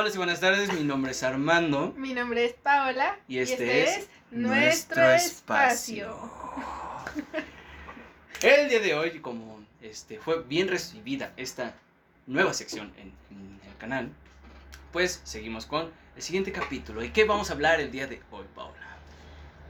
[0.00, 0.72] Hola, y buenas tardes.
[0.72, 1.92] Mi nombre es Armando.
[1.96, 3.18] Mi nombre es Paola.
[3.26, 6.16] Y este, es, nuestro espacio.
[8.40, 11.74] El día de hoy, como este, fue bien recibida esta
[12.28, 13.12] nueva sección en,
[13.68, 14.12] el canal,
[14.92, 17.02] pues seguimos con el siguiente capítulo.
[17.02, 18.98] ¿Y qué vamos a hablar el día de hoy, Paola?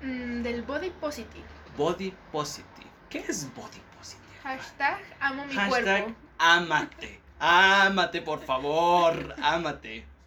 [0.02, 1.46] Mm, del body positive.
[1.74, 2.90] Body positive.
[3.08, 4.26] ¿Qué es body positive?
[4.42, 6.20] Hashtag amo mi Hashtag cuerpo.
[6.36, 7.18] Amate.
[7.40, 9.34] Ámate, por favor.
[9.42, 10.17] Ámate.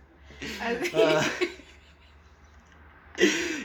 [0.94, 1.22] Ah.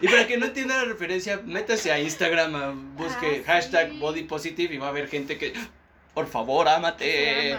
[0.02, 3.98] Y para que no entienda la referencia, métase a Instagram, busque Ah, hashtag sí.
[3.98, 5.54] body positive y va a haber gente que,
[6.15, 7.59] por favor, ámate.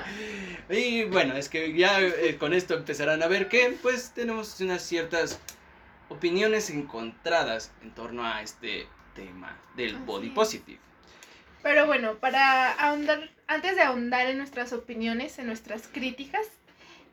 [0.69, 4.81] Y bueno, es que ya eh, con esto empezarán a ver que pues tenemos unas
[4.83, 5.39] ciertas
[6.09, 10.33] opiniones encontradas en torno a este tema del Así body es.
[10.33, 10.79] positive.
[11.63, 16.45] Pero bueno, para ahondar, antes de ahondar en nuestras opiniones, en nuestras críticas,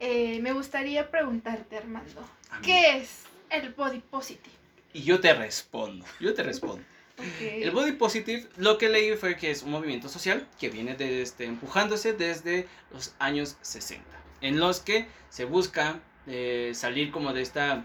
[0.06, 2.22] eh, me gustaría preguntarte, Armando.
[2.62, 4.54] ¿qué es el body positive?
[4.92, 6.84] Y yo te respondo, yo te respondo.
[7.40, 11.22] El body positive, lo que leí fue que es un movimiento social que viene de,
[11.22, 14.04] este, empujándose desde los años 60,
[14.40, 17.84] en los que se busca eh, salir como de esta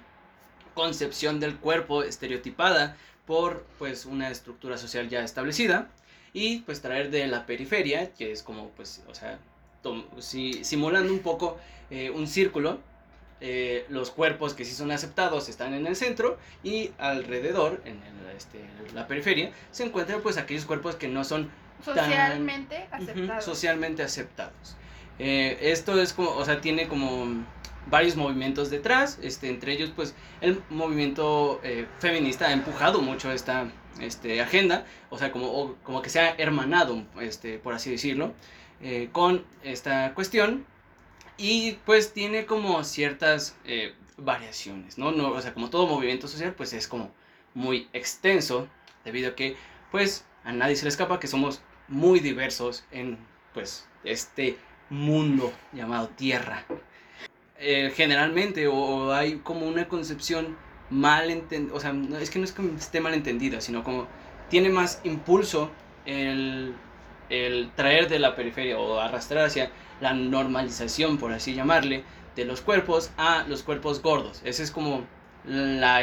[0.73, 5.89] concepción del cuerpo estereotipada por pues una estructura social ya establecida
[6.33, 9.39] y pues traer de la periferia, que es como pues, o sea,
[10.19, 11.57] si- simulando un poco
[11.89, 12.79] eh, un círculo,
[13.41, 18.35] eh, los cuerpos que sí son aceptados están en el centro y alrededor, en el,
[18.35, 18.59] este,
[18.93, 21.49] la periferia, se encuentran pues aquellos cuerpos que no son
[21.83, 23.41] Socialmente ujú, aceptado.
[23.41, 24.75] socialmente aceptados.
[25.17, 27.45] Eh, esto es como, o sea, tiene como
[27.87, 33.71] varios movimientos detrás, este, entre ellos pues el movimiento eh, feminista ha empujado mucho esta
[34.01, 38.33] este, agenda, o sea, como, o- como que se ha hermanado, este, por así decirlo,
[38.81, 40.65] eh, con esta cuestión
[41.37, 45.11] y pues tiene como ciertas eh, variaciones, ¿no?
[45.11, 45.31] ¿no?
[45.31, 47.11] O sea, como todo movimiento social pues es como
[47.53, 48.67] muy extenso
[49.05, 49.55] debido a que
[49.91, 53.17] pues a nadie se le escapa que somos muy diversos en
[53.53, 54.57] pues este
[54.89, 56.65] mundo llamado tierra.
[57.57, 60.57] Eh, generalmente o, hay como una concepción
[60.89, 64.07] mal entendida, o sea, es que no es que esté mal entendida, sino como
[64.49, 65.69] tiene más impulso
[66.05, 66.73] el,
[67.29, 72.03] el traer de la periferia o arrastrar hacia la normalización, por así llamarle,
[72.35, 74.41] de los cuerpos a los cuerpos gordos.
[74.43, 75.03] Ese es como
[75.45, 76.01] la...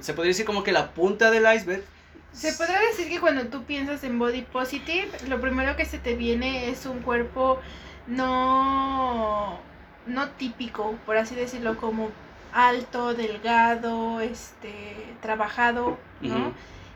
[0.00, 1.84] Se podría decir como que la punta del iceberg.
[2.32, 6.14] Se podrá decir que cuando tú piensas en body positive, lo primero que se te
[6.14, 7.58] viene es un cuerpo
[8.06, 9.58] no,
[10.06, 12.10] no típico, por así decirlo, como
[12.52, 16.52] alto, delgado, este, trabajado, ¿no?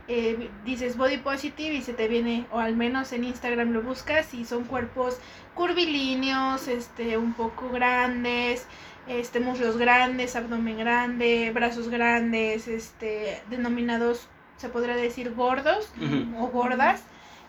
[0.09, 4.35] Eh, dices body positive y se te viene, o al menos en Instagram lo buscas
[4.35, 5.19] y son cuerpos
[5.55, 8.67] curvilíneos, este, un poco grandes,
[9.07, 15.91] este, muslos grandes, abdomen grande, brazos grandes, este, denominados, se podría decir gordos
[16.39, 17.03] o gordas,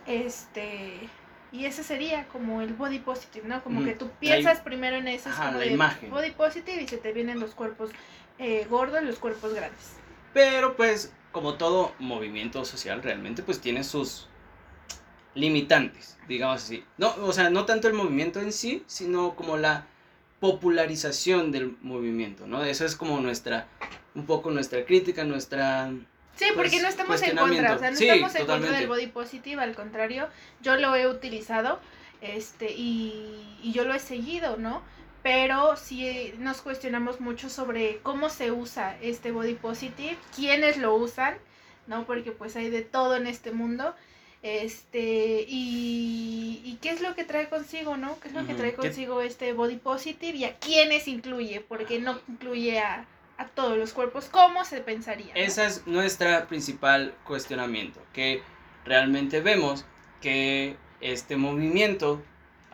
[0.06, 1.10] este,
[1.52, 3.64] y ese sería como el body positive, ¿no?
[3.64, 6.10] Como que tú La piensas primero en eso, es Ajá, como la de imagen.
[6.12, 7.90] body positive y se te vienen los cuerpos
[8.40, 9.94] eh, gordos y los cuerpos grandes.
[10.34, 14.30] Pero pues, como todo movimiento social, realmente pues tiene sus
[15.36, 16.86] limitantes, digamos así.
[16.98, 19.88] No, o sea, no tanto el movimiento en sí, sino como la
[20.40, 22.64] popularización del movimiento, ¿no?
[22.64, 23.68] Eso es como nuestra,
[24.16, 25.92] un poco nuestra crítica, nuestra...
[26.36, 28.88] Sí, porque pues, no estamos en contra, o sea, no Sí, estamos en contra del
[28.88, 30.30] body positive, al contrario,
[30.62, 31.80] yo lo he utilizado,
[32.22, 34.82] este, y, y yo lo he seguido, ¿no?
[35.24, 41.36] Pero sí nos cuestionamos mucho sobre cómo se usa este body positive, quiénes lo usan,
[41.88, 42.06] ¿no?
[42.06, 43.96] Porque pues hay de todo en este mundo.
[44.42, 48.20] Este, y, y qué es lo que trae consigo, ¿no?
[48.20, 51.62] ¿Qué es lo que trae ¿Qué- consigo este body positive y a quiénes incluye?
[51.62, 53.06] Porque no incluye a,
[53.38, 55.34] a todos los cuerpos, ¿cómo se pensaría?
[55.34, 55.40] no?
[55.40, 58.44] Esa es nuestra principal cuestionamiento, que
[58.84, 59.86] realmente vemos
[60.22, 62.22] que este movimiento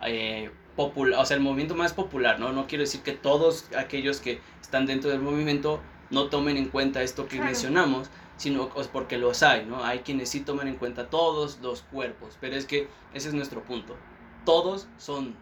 [0.04, 2.54] eh, popular, o sea, el movimiento más popular, ¿no?
[2.54, 7.04] No quiero decir que todos aquellos que están dentro del movimiento no tomen en cuenta
[7.04, 7.48] esto que Claro.
[7.48, 9.84] mencionamos, sino pues, porque los hay, ¿no?
[9.84, 13.62] Hay quienes sí toman en cuenta todos los cuerpos, pero es que ese es nuestro
[13.62, 13.98] punto.
[14.46, 15.36] Todos son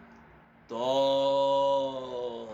[0.66, 2.50] todos,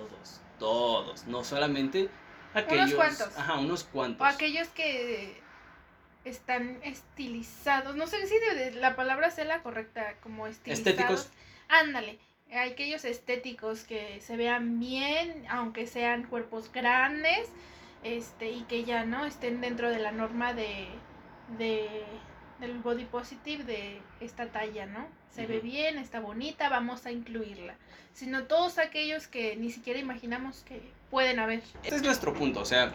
[0.58, 2.10] todos, no solamente
[2.52, 3.34] aquellos, cuantos.
[3.34, 4.20] ajá, unos cuantos.
[4.20, 5.40] O aquellos que
[6.26, 7.96] están estilizados.
[7.96, 8.34] No sé si
[8.74, 10.86] la palabra sea la correcta, como estilizados.
[10.86, 11.30] Estéticos.
[11.70, 12.18] Ándale.
[12.52, 17.48] Aquellos estéticos que se vean bien, aunque sean cuerpos grandes,
[18.02, 20.86] este, y que ya no estén dentro de la norma de,
[21.58, 21.88] de
[22.60, 25.06] del body positive de esta talla, ¿no?
[25.30, 27.74] Se ve bien, está bonita, vamos a incluirla.
[28.12, 30.80] Sino todos aquellos que ni siquiera imaginamos que
[31.10, 31.62] pueden haber.
[31.82, 32.94] Este es nuestro punto, o sea,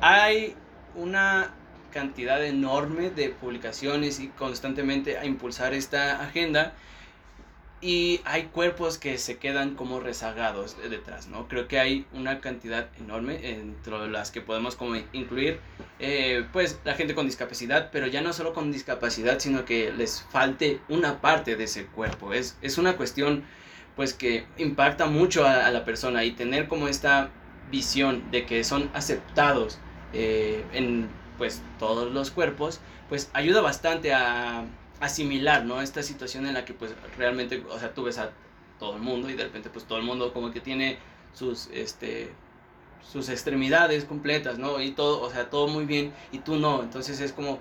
[0.00, 0.54] hay
[0.94, 1.54] una
[1.92, 6.74] cantidad enorme de publicaciones y constantemente a impulsar esta agenda
[7.80, 11.46] y hay cuerpos que se quedan como rezagados detrás, ¿no?
[11.46, 15.60] Creo que hay una cantidad enorme entre las que podemos como incluir,
[16.00, 20.22] eh, pues, la gente con discapacidad, pero ya no solo con discapacidad, sino que les
[20.22, 22.32] falte una parte de ese cuerpo.
[22.32, 23.44] Es, es una cuestión,
[23.94, 27.30] pues, que impacta mucho a, la persona y tener como esta
[27.70, 29.78] visión de que son aceptados
[30.12, 34.64] eh, en, pues, todos los cuerpos, pues, ayuda bastante a
[35.00, 35.80] asimilar, ¿no?
[35.80, 38.32] Esta situación en la que pues realmente, o sea, tú ves a
[38.78, 40.98] todo el mundo y de repente pues todo el mundo como que tiene
[41.32, 42.32] sus, este,
[43.10, 44.80] sus extremidades completas, ¿no?
[44.80, 46.82] Y todo, o sea, todo muy bien y tú no.
[46.82, 47.60] Entonces es como,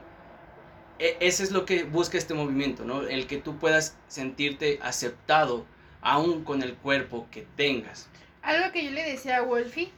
[1.00, 3.04] e, ese es lo que busca este movimiento, ¿no?
[3.04, 5.66] El que tú puedas sentirte aceptado
[6.02, 8.10] aún con el cuerpo que tengas.
[8.42, 9.92] Algo que yo le decía a Wolfie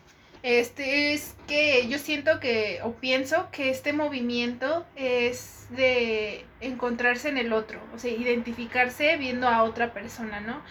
[0.44, 7.38] este es que yo siento que, o pienso que este movimiento es de encontrarse en
[7.38, 10.62] el otro, o sea, identificarse viendo a otra persona, ¿no?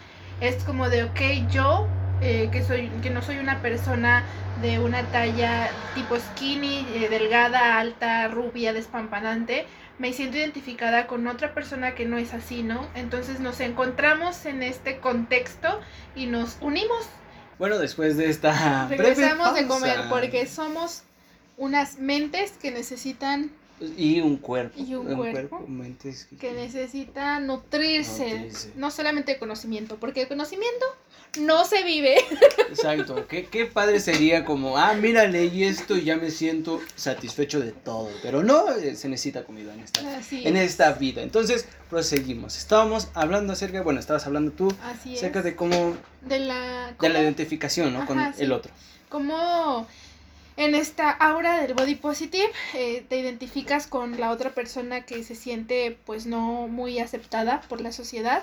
[0.41, 1.87] Es como de, ok, yo,
[2.21, 4.25] eh, que, soy, que no soy una persona
[4.63, 9.67] de una talla tipo skinny, eh, delgada, alta, rubia, despampanante,
[9.99, 12.89] me siento identificada con otra persona que no es así, ¿no?
[12.95, 15.81] Entonces nos encontramos en este contexto
[16.15, 17.09] y nos unimos
[17.59, 18.87] bueno, después de esta.
[18.89, 21.03] Regresamos de comer porque somos
[21.57, 23.51] unas mentes que necesitan.
[23.97, 24.79] Y un cuerpo.
[24.81, 25.65] Y un, cuerpo,
[26.39, 30.85] que, necesita nutrirse, No solamente de conocimiento, porque el conocimiento
[31.41, 32.17] no se vive.
[32.71, 33.27] Exacto.
[33.29, 37.73] ¿Qué, qué padre sería como, ah, mira, leí esto y ya me siento satisfecho de
[37.73, 38.11] todo.
[38.23, 40.01] Pero no, eh, se necesita comida en esta,
[40.33, 41.23] en esta vida.
[41.23, 42.57] Entonces, proseguimos.
[42.57, 45.97] Estábamos hablando acerca, bueno, estabas hablando tú acerca de cómo...
[46.23, 46.95] De la...
[47.01, 48.07] De la identificación, ¿no?
[48.07, 48.73] Con el otro.
[49.09, 49.87] Cómo
[50.59, 55.37] en esta aura del body positive eh, te identificas con la otra persona que se
[55.37, 58.43] siente pues no muy aceptada por la sociedad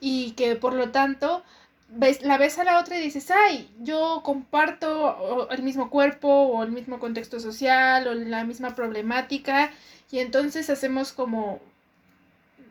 [0.00, 1.44] y que por lo tanto
[1.90, 6.64] ves, la ves a la otra y dices, ay, yo comparto el mismo cuerpo o
[6.64, 9.70] el mismo contexto social o la misma problemática
[10.10, 11.60] y entonces hacemos como,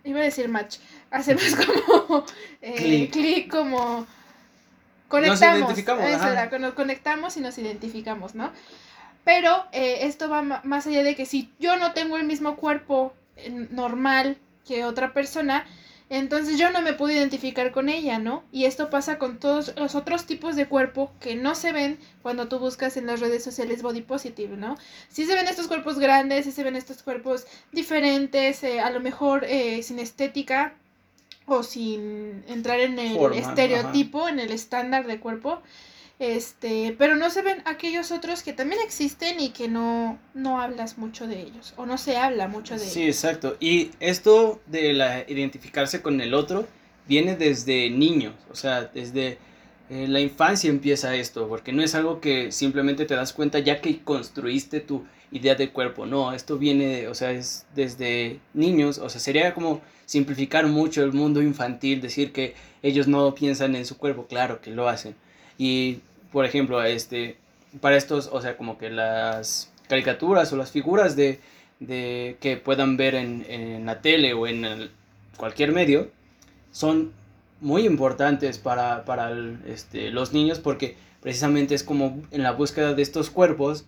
[0.04, 0.80] iba a decir match,
[1.10, 2.26] hacemos como
[2.62, 4.06] eh, clic, como
[5.08, 5.60] conectamos.
[5.60, 6.60] Nos identificamos.
[6.60, 8.52] nos conectamos y nos identificamos, ¿no?
[9.24, 13.14] Pero eh, esto va más allá de que si yo no tengo el mismo cuerpo
[13.36, 15.66] eh, normal que otra persona,
[16.10, 18.44] entonces yo no me pude identificar con ella, ¿no?
[18.52, 22.48] Y esto pasa con todos los otros tipos de cuerpo que no se ven cuando
[22.48, 24.78] tú buscas en las redes sociales body positive, ¿no?
[25.10, 29.02] Sí se ven estos cuerpos grandes, sí se ven estos cuerpos diferentes, eh, a lo
[29.02, 30.76] mejor eh, sin estética
[31.48, 35.62] o sin entrar en el estereotipo, en el estándar de cuerpo.
[36.20, 40.98] Este, pero no se ven aquellos otros que también existen y que no, no hablas
[40.98, 42.94] mucho de ellos o no se habla mucho de ellos.
[42.94, 43.56] Sí, exacto.
[43.60, 46.68] Y esto de la identificarse con el otro
[47.08, 49.38] viene desde niños, o sea, desde
[49.90, 53.80] eh, la infancia empieza esto, porque no es algo que simplemente te das cuenta ya
[53.80, 59.10] que construiste tu idea de cuerpo, no, esto viene, o sea, es desde niños, o
[59.10, 63.98] sea, sería como simplificar mucho el mundo infantil, decir que ellos no piensan en su
[63.98, 65.16] cuerpo, claro que lo hacen.
[65.58, 66.00] Y
[66.32, 67.38] por ejemplo, este,
[67.82, 71.40] para estos, o sea, como que las caricaturas o las figuras de,
[71.80, 74.90] de que puedan ver en, en la tele o en
[75.38, 76.10] cualquier medio,
[76.72, 77.12] son
[77.62, 79.32] muy importantes para, para
[79.68, 83.86] este, los niños porque precisamente es como en la búsqueda de estos cuerpos,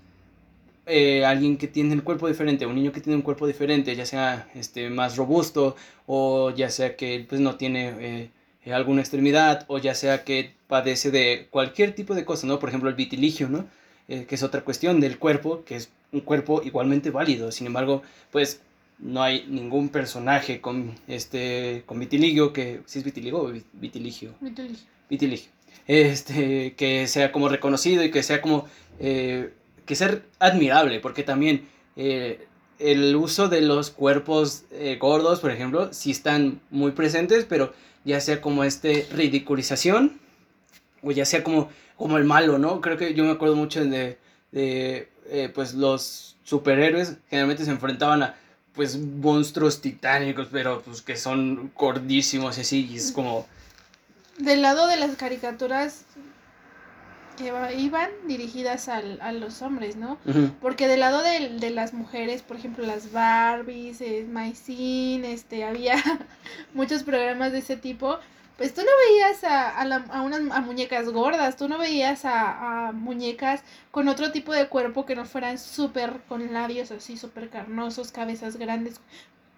[0.90, 4.06] eh, alguien que tiene el cuerpo diferente, un niño que tiene un cuerpo diferente, ya
[4.06, 5.76] sea este, más robusto
[6.08, 8.32] o ya sea que pues, no tiene
[8.66, 12.60] eh, alguna extremidad o ya sea que padece de cualquier tipo de cosa, ¿no?
[12.60, 13.68] Por ejemplo, el vitiligio, ¿no?
[14.08, 17.52] Eh, que es otra cuestión del cuerpo, que es un cuerpo igualmente válido.
[17.52, 18.62] Sin embargo, pues
[18.98, 24.34] no hay ningún personaje con este con vitiligio que si es vitiligo o vitiligio.
[24.42, 24.88] Vitiligio.
[25.10, 25.52] Vitiligio.
[25.88, 28.66] Este que sea como reconocido y que sea como
[29.00, 29.52] eh,
[29.90, 34.66] que ser admirable, porque también el uso de los cuerpos
[35.00, 37.74] gordos, por ejemplo, sí están muy presentes, pero
[38.06, 40.20] ya sea como este ridiculización
[41.02, 42.82] o ya sea como, como el malo, ¿no?
[42.82, 44.18] Creo que yo me acuerdo mucho de,
[44.52, 48.36] de eh, pues los superhéroes generalmente se enfrentaban a
[48.74, 53.48] pues monstruos titánicos, pero pues que son gordísimos y así, y es como...
[54.38, 56.06] Del lado de las caricaturas,
[57.40, 60.18] que iban dirigidas al, a los hombres, ¿no?
[60.62, 65.64] Porque del lado de, de las mujeres, por ejemplo, las Barbies, eh, My Scene, este,
[65.64, 65.96] había
[66.74, 68.20] muchos programas de ese tipo.
[68.58, 72.26] Pues tú no veías a, a, la- a unas a muñecas gordas, tú no veías
[72.26, 77.16] a, a muñecas con otro tipo de cuerpo que no fueran súper con labios así,
[77.18, 79.00] súper carnosos, cabezas grandes,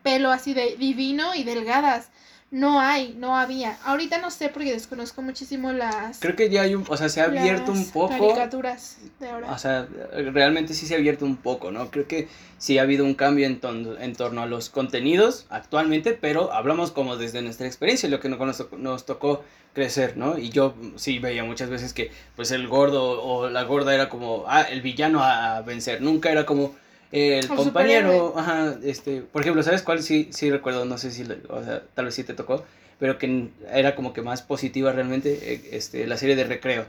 [0.04, 2.10] pelo así de divino y delgadas.
[2.52, 3.78] No hay, no había.
[3.86, 7.22] Ahorita no sé porque desconozco muchísimo las, Creo que ya hay un, o sea, se
[7.22, 8.10] ha abierto un las poco.
[8.34, 9.52] caricaturas de ahora.
[9.54, 9.88] O sea,
[10.34, 11.90] realmente sí se ha abierto un poco, ¿no?
[11.90, 12.28] Creo que
[12.58, 16.92] sí ha habido un cambio en, ton- en torno a los contenidos actualmente, pero hablamos
[16.92, 19.44] como desde nuestra experiencia, lo que nos, nos tocó-
[19.74, 20.38] crecer, ¿no?
[20.38, 24.44] Y yo sí veía muchas veces que pues el gordo o la gorda era como,
[24.48, 26.76] ah, el villano a, vencer, nunca era como
[27.12, 30.02] el compañero, ajá, este, por ejemplo, ¿sabes cuál?
[30.02, 32.64] Sí, sí recuerdo, no sé si, o sea, tal vez sí te tocó,
[33.00, 36.86] pero que era como que más positiva realmente, eh, este, la serie de Recreo.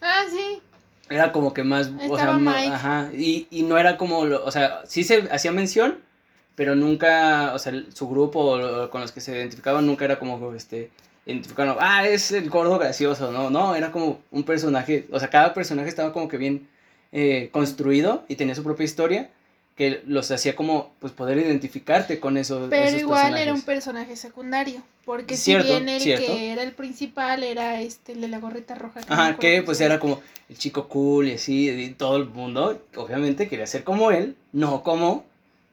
[0.00, 0.60] Ah, sí.
[1.08, 2.34] Era como que más, o sea,
[2.74, 5.98] ajá, y, y no era como, lo- o sea, sí se hacía mención,
[6.54, 10.90] pero nunca, o sea, su grupo con los que se identificaban nunca era como, este,
[11.26, 15.52] identificaron, ah, es el gordo gracioso, no, no, era como un personaje, o sea, cada
[15.54, 16.66] personaje estaba como que bien
[17.12, 19.30] eh, construido y tenía su propia historia,
[19.76, 24.16] que los hacía como, pues, poder identificarte con esos Pero esos igual era un personaje
[24.16, 24.82] secundario.
[25.04, 26.26] Porque Cierto, si bien el cierto.
[26.26, 29.00] que era el principal era este, el de la gorrita roja.
[29.00, 32.82] me Ajá, que pues era como el chico cool y así, y todo el mundo,
[32.96, 35.24] obviamente, quería ser como él, no como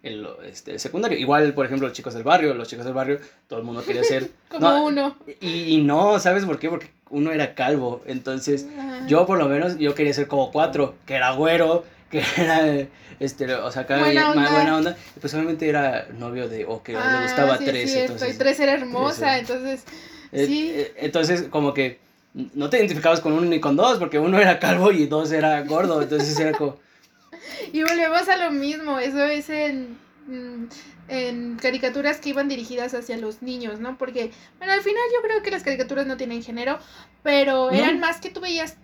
[0.03, 1.17] el, este, el secundario.
[1.17, 4.03] Igual, por ejemplo, los chicos del barrio, los chicos del barrio, todo el mundo quería
[4.03, 4.29] ser...
[4.49, 5.17] Como no, uno.
[5.39, 6.69] Y, y no, ¿sabes por qué?
[6.69, 9.07] Porque uno era calvo, entonces Ajá.
[9.07, 12.87] yo por lo menos, yo quería ser como cuatro, que era güero, que era,
[13.19, 14.51] este, o sea, cada Buena más onda.
[14.51, 17.69] buena onda, y pues obviamente era novio de, o que Ah, le gustaba sí, es
[17.71, 18.35] tres, cierto, entonces...
[18.35, 19.83] Y tres era hermosa, Tres, entonces.
[20.31, 20.71] Eh, Sí.
[20.73, 21.99] eh, Entonces, como que
[22.33, 25.61] no te identificabas con uno ni con dos, porque uno era calvo y dos era
[25.63, 26.01] gordo.
[26.01, 26.77] Entonces era como.
[27.73, 28.97] Y volvemos a lo mismo.
[28.99, 29.97] Eso es en.
[30.27, 30.65] mm,
[31.09, 33.97] En caricaturas que iban dirigidas hacia los niños, ¿no?
[33.97, 36.79] Porque, bueno, al final yo creo que las caricaturas no tienen género,
[37.21, 37.77] pero No.
[37.77, 38.77] eran más que tú veías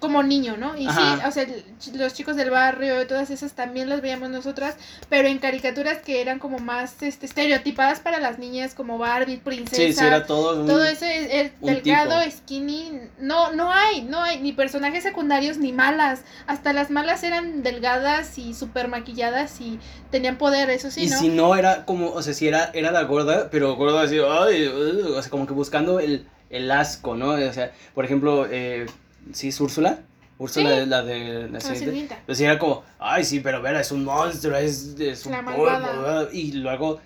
[0.00, 0.76] como niño, ¿no?
[0.76, 1.46] Y sí, o sea,
[1.94, 4.76] los chicos del barrio, todas esas también las veíamos nosotras,
[5.08, 9.82] pero en caricaturas que eran como más este, estereotipadas para las niñas, como Barbie, princesa,
[9.82, 10.60] Sí, sí, era todo.
[10.60, 12.36] un- todo eso es, es un delgado, tipo.
[12.36, 17.62] skinny, no, no hay, no hay ni personajes secundarios ni malas, hasta las malas eran
[17.62, 19.78] delgadas y súper maquilladas y
[20.10, 21.18] tenían poder, eso sí, y ¿no?
[21.18, 24.68] si no era como, o sea, si era, era la gorda, pero gorda así, ay,
[24.68, 27.30] uh, o sea, como que buscando el, el asco, ¿no?
[27.32, 28.86] O sea, por ejemplo, eh,
[29.32, 30.00] sí, es Úrsula.
[30.38, 30.76] Úrsula Sí.
[30.82, 32.16] es la de la siguiente.
[32.32, 36.28] Sí, era como, ay, sí, pero Vera, es un monstruo, es, es un polvo".
[36.32, 37.00] Y luego,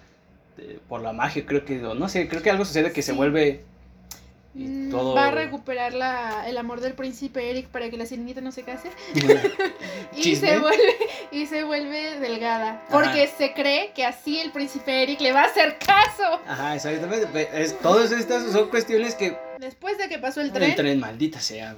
[0.58, 3.64] eh, por la magia, creo que, no sé, creo que algo sucede que se vuelve.
[4.54, 5.14] Y Mm, todo.
[5.14, 8.62] Va a recuperar la, el amor del príncipe Eric para que la sirenita no se
[8.64, 8.90] case
[10.16, 10.96] y se vuelve
[11.30, 15.46] y se vuelve delgada porque se cree que así el príncipe Eric le va a
[15.46, 17.26] hacer caso Ajá, exactamente.
[17.28, 19.36] pe- Es, todas estas son cuestiones que.
[19.58, 20.74] después de que pasó el El tren.
[20.76, 21.74] tren, maldita sea.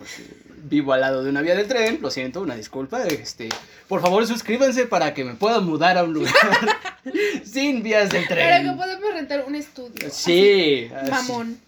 [0.67, 3.03] Vivo al lado de una vía del tren, lo siento, una disculpa.
[3.05, 3.51] Este,
[3.87, 6.33] por favor, suscríbanse para que me pueda mudar a un lugar
[7.45, 8.77] sin vías del Pero que tren.
[8.77, 10.11] podemos rentar un estudio.
[10.11, 11.11] Sí, así, así.
[11.11, 11.59] mamón.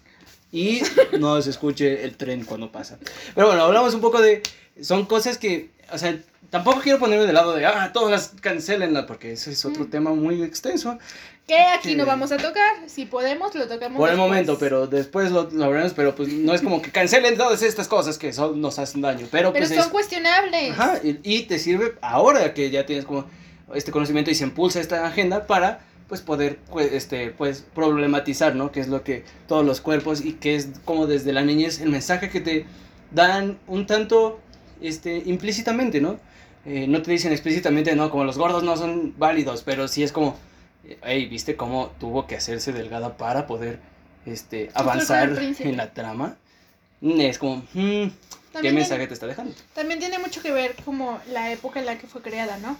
[0.51, 0.81] Y
[1.19, 2.97] no se escuche el tren cuando pasa.
[3.35, 4.41] Pero bueno, hablamos un poco de.
[4.81, 5.71] Son cosas que.
[5.91, 6.17] O sea,
[6.49, 7.65] tampoco quiero ponerme del lado de.
[7.65, 9.89] Ah, todas las cancelenla, porque ese es otro Mm.
[9.89, 10.97] tema muy extenso.
[11.47, 11.95] Que aquí Sí.
[11.95, 12.75] no vamos a tocar.
[12.87, 13.97] Si podemos, lo tocamos.
[13.97, 14.29] Por el después.
[14.29, 15.93] momento, pero después lo, lo hablaremos.
[15.93, 19.27] Pero pues no es como que cancelen todas estas cosas que son, nos hacen daño.
[19.31, 20.71] Pero, Pero pues son es- cuestionables.
[20.71, 23.29] Ajá, y, y te sirve ahora que ya tienes como
[23.73, 28.71] este conocimiento y se impulsa esta agenda para pues poder pues, este pues problematizar, ¿no?
[28.71, 31.89] Que es lo que todos los cuerpos y que es como desde la niñez el
[31.89, 32.65] mensaje que te
[33.11, 34.39] dan un tanto
[34.81, 36.19] este implícitamente, ¿no?
[36.65, 40.11] Eh, no te dicen explícitamente, no, como los gordos no son válidos, pero sí es
[40.11, 40.37] como
[41.03, 43.79] hey, ¿viste cómo tuvo que hacerse delgada para poder
[44.25, 46.37] este avanzar en la trama?
[47.01, 48.07] Mm, Es como, mm,
[48.61, 49.53] ¿qué mensaje tiene, te está dejando?
[49.73, 52.77] también tiene mucho que ver como la época en la que fue creada, ¿no?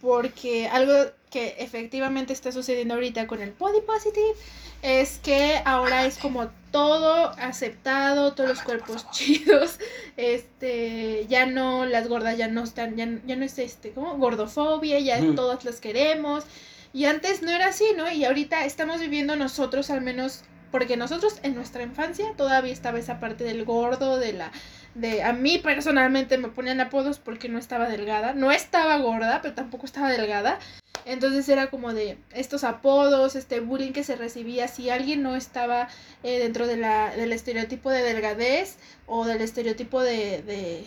[0.00, 0.94] Porque algo
[1.32, 4.34] que efectivamente está sucediendo ahorita con el body positive
[4.82, 9.78] es que ahora es como todo aceptado, todos los cuerpos chidos,
[10.16, 14.98] este, ya no, las gordas ya no están, ya, ya no es este, como gordofobia,
[14.98, 15.34] ya Ujú.
[15.34, 16.44] todas las queremos.
[16.92, 18.10] Y antes no era así, ¿no?
[18.10, 23.20] Y ahorita estamos viviendo nosotros al menos, porque nosotros en nuestra infancia todavía estaba esa
[23.20, 24.52] parte del gordo, de la,
[24.94, 29.54] de, a mí personalmente me ponían apodos porque no estaba delgada, no estaba gorda, pero
[29.54, 30.58] tampoco estaba delgada.
[31.04, 35.88] Entonces era como de estos apodos, este bullying que se recibía si alguien no estaba
[36.22, 40.86] eh, dentro de la, del estereotipo de delgadez o del estereotipo de, de,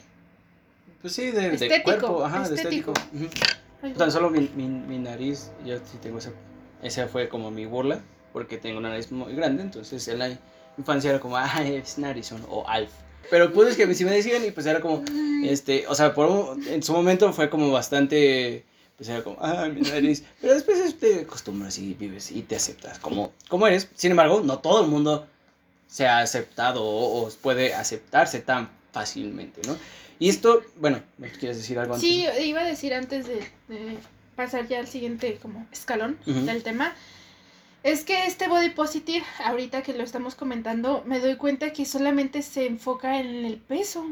[1.02, 2.94] Pues sí, de, de Estético, cuerpo, ajá, estético.
[3.12, 3.98] de estético.
[3.98, 6.32] Tan solo mi, mi, mi nariz, yo sí tengo esa,
[6.82, 8.00] esa fue como mi burla,
[8.32, 10.30] porque tengo una nariz muy grande, entonces en la
[10.78, 12.92] infancia era como, ay, es narizón, o Alf.
[13.30, 15.04] Pero pues es que si me decían y pues era como,
[15.44, 18.64] este, o sea, por un- en su momento fue como bastante,
[18.98, 23.00] pues era como, ay, mi nariz, pero después te acostumbras y vives y te aceptas
[23.00, 23.88] como, como eres.
[23.96, 25.28] Sin embargo, no todo el mundo
[25.88, 29.78] se ha aceptado o, o puede aceptarse tan fácilmente, ¿no?
[30.20, 32.10] Y esto, bueno, ¿me quieres decir algo antes?
[32.10, 33.36] Sí, iba a decir antes de,
[33.68, 33.98] de
[34.36, 36.96] pasar ya al siguiente como escalón del tema.
[37.86, 42.42] Es que este body positive, ahorita que lo estamos comentando, me doy cuenta que solamente
[42.42, 44.08] se enfoca en el peso,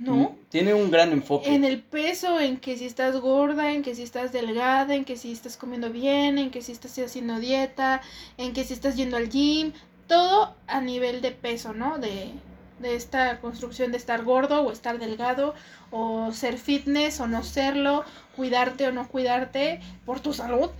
[0.00, 0.14] ¿no?
[0.16, 1.54] Mm, Tiene un gran enfoque.
[1.54, 5.16] En el peso, en que si estás gorda, en que si estás delgada, en que
[5.16, 8.02] si estás comiendo bien, en que si estás haciendo dieta,
[8.36, 9.74] en que si estás yendo al gym,
[10.08, 11.98] todo a nivel de peso, ¿no?
[11.98, 12.32] De,
[12.80, 15.54] de esta construcción de estar gordo o estar delgado,
[15.92, 20.70] o ser fitness o no serlo, cuidarte o no cuidarte por tu salud.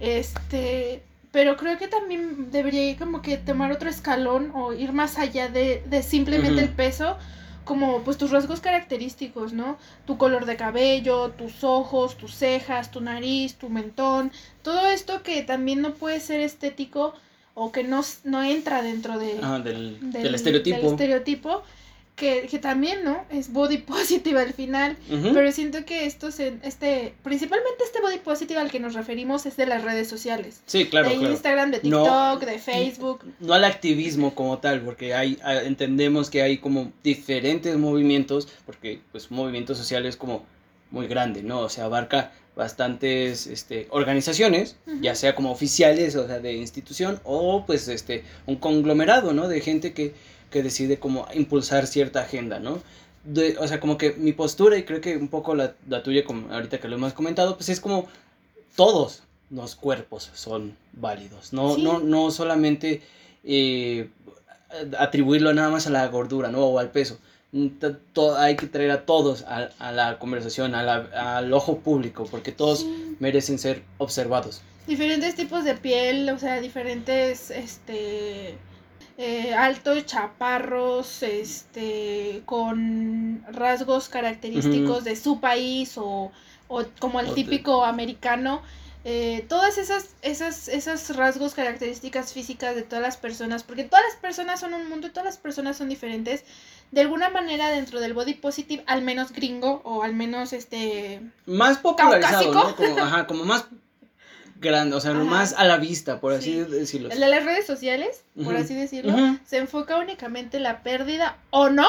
[0.00, 5.18] Este, pero creo que también debería ir como que tomar otro escalón o ir más
[5.18, 7.16] allá de, de simplemente el peso,
[7.64, 9.76] como pues tus rasgos característicos, ¿no?
[10.06, 14.32] Tu color de cabello, tus ojos, tus cejas, tu nariz, tu mentón,
[14.62, 17.14] todo esto que también no puede ser estético
[17.54, 20.76] o que no, no entra dentro de, Ajá, del, del, del estereotipo.
[20.78, 21.62] del estereotipo,
[22.18, 23.24] que, que también, ¿no?
[23.30, 28.60] Es body positive al final, pero siento que esto se, este, principalmente este body positive
[28.60, 30.60] al que nos referimos es de las redes sociales.
[30.66, 31.32] Sí, claro, de claro.
[31.32, 33.24] Instagram, de No, TikTok, de Facebook.
[33.40, 39.30] No al activismo como tal, porque hay, entendemos que hay como diferentes movimientos, porque pues
[39.30, 40.44] un movimiento social es como
[40.90, 41.60] muy grande, ¿no?
[41.60, 47.64] O sea, abarca bastantes este, organizaciones, ya sea como oficiales, o sea, de institución, o
[47.64, 49.46] pues este, un conglomerado, ¿no?
[49.46, 50.12] De gente que,
[50.50, 52.80] que decide como impulsar cierta agenda, ¿no?
[53.24, 56.24] De- o sea, como que mi postura, y creo que un poco la, la tuya,
[56.24, 58.06] como ahorita que lo hemos comentado, pues es como
[58.76, 61.82] todos los cuerpos son válidos, no, Sí.
[61.82, 63.02] no, no solamente
[63.44, 64.08] eh,
[64.98, 66.60] atribuirlo nada más a la gordura, ¿no?
[66.66, 67.18] O al peso.
[67.52, 71.52] Mm, to- to- hay que traer a todos a, a la conversación, a la- al
[71.54, 73.16] ojo público, porque todos Sí.
[73.20, 74.60] merecen ser observados.
[74.86, 78.54] diferentes tipos de piel, o sea, diferentes, este,
[79.18, 86.30] eh, altos, chaparros, este, con rasgos característicos de su país o,
[86.68, 88.62] o como el O de- típico americano.
[89.04, 94.16] eh, todas esas, esas, esas rasgos, características físicas de todas las personas, porque todas las
[94.16, 96.44] personas son un mundo y todas las personas son diferentes,
[96.90, 101.78] de alguna manera dentro del body positive, al menos gringo o al menos este Más
[101.78, 102.52] popularizado.
[102.52, 102.76] ¿no?
[102.76, 103.64] Como, ajá, como más
[104.60, 105.24] grande, o sea, Ajá.
[105.24, 106.60] más a la vista, por así Sí.
[106.70, 107.08] decirlo.
[107.08, 109.14] De las redes sociales, por así decirlo,
[109.46, 111.88] se enfoca únicamente en la pérdida o no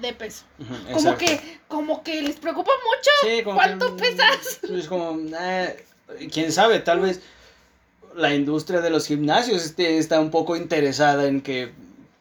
[0.00, 0.44] de peso.
[0.58, 1.18] Como exacto.
[1.18, 3.10] que, como que les preocupa mucho.
[3.36, 4.60] Sí, ¿Cuánto que, pesas?
[4.62, 5.68] Es como, ah,
[6.32, 7.20] quién sabe, tal vez
[8.14, 11.72] la industria de los gimnasios este, está un poco interesada en que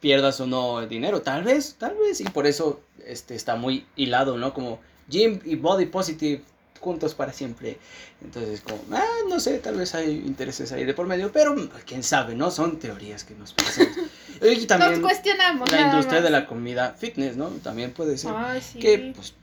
[0.01, 4.37] pierdas o no dinero, tal vez, tal vez, y por eso este, está muy hilado,
[4.37, 4.53] ¿no?
[4.53, 4.79] Como
[5.09, 6.41] gym y body positive
[6.85, 7.79] juntos para siempre.
[8.23, 11.55] Entonces, como, ah, no sé, tal vez hay intereses ahí de por medio, pero
[11.87, 12.51] quién sabe, ¿no?
[12.51, 13.97] Son teorías que nos pensamos.
[14.41, 15.71] Y Nos también cuestionamos.
[15.71, 17.47] la industria de la comida fitness, ¿no?
[17.63, 18.79] También puede ser Ay, sí.
[18.79, 19.33] que pues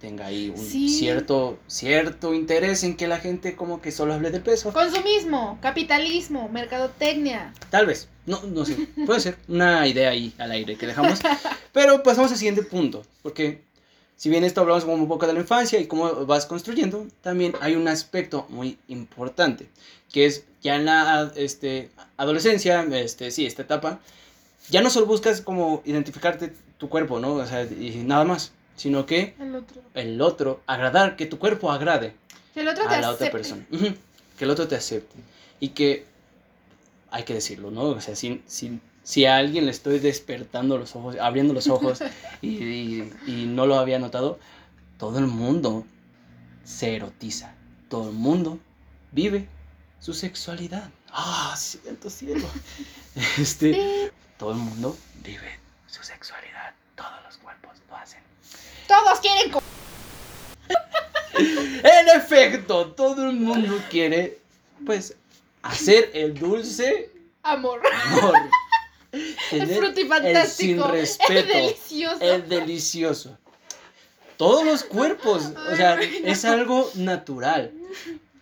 [0.00, 0.88] tenga ahí un Sí.
[0.88, 4.72] cierto cierto interés en que la gente como que solo hable del peso.
[4.72, 7.52] Consumismo, capitalismo, mercadotecnia.
[7.70, 11.20] Tal vez, no no sé, puede ser una idea ahí al aire que dejamos.
[11.72, 13.62] Pero pasamos al siguiente punto, porque
[14.20, 17.54] si bien esto hablamos como un poco de la infancia y cómo vas construyendo, también
[17.62, 19.70] hay un aspecto muy importante,
[20.12, 23.98] que es ya en la este adolescencia, este sí, esta etapa,
[24.68, 27.32] ya no solo buscas como identificarte tu cuerpo, ¿no?
[27.36, 29.80] O sea, y nada más, sino que El otro.
[29.94, 32.12] el otro, agradar, que tu cuerpo agrade
[32.52, 33.30] Que el otro te a la otra acepte.
[33.32, 33.66] persona.
[33.72, 33.94] Ujú,
[34.36, 35.16] Que el otro te acepte.
[35.60, 36.04] Y que,
[37.10, 37.84] hay que decirlo, ¿no?
[37.84, 42.00] O sea, si, si, si a alguien le estoy despertando los ojos, abriendo los ojos
[42.42, 44.38] y, y- y no lo había notado,
[44.98, 45.84] todo el mundo
[46.64, 47.54] se erotiza.
[47.88, 48.58] Todo el mundo
[49.12, 49.48] vive
[49.98, 50.90] su sexualidad.
[51.12, 52.46] ¡Ah, siento cielo!
[53.38, 55.58] Este, Sí, todo el mundo vive
[55.88, 56.72] su sexualidad.
[56.94, 58.20] Todos los cuerpos lo hacen.
[58.86, 59.60] Todos quieren co-
[61.38, 64.38] En efecto, todo el mundo quiere,
[64.86, 65.16] pues,
[65.62, 67.10] hacer el dulce
[67.42, 67.80] amor.
[68.04, 68.34] amor.
[69.50, 70.40] Tener frutifantástico.
[70.40, 72.20] el sin respeto, El delicioso.
[72.20, 73.38] el delicioso.
[74.36, 77.72] Todos los cuerpos, o sea, es algo natural.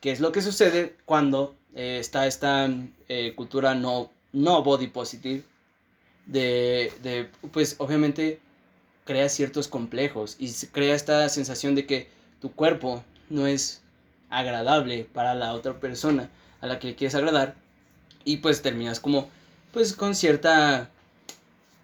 [0.00, 2.70] Que es lo que sucede cuando eh, está esta
[3.08, 5.42] eh, cultura no, no body positive.
[6.26, 8.38] De, de, pues, obviamente,
[9.04, 12.08] crea ciertos complejos y crea esta sensación de que
[12.40, 13.80] tu cuerpo no es
[14.30, 17.54] agradable para la otra persona a la que quieres agradar
[18.24, 19.30] y pues terminas como
[19.78, 20.90] pues con cierta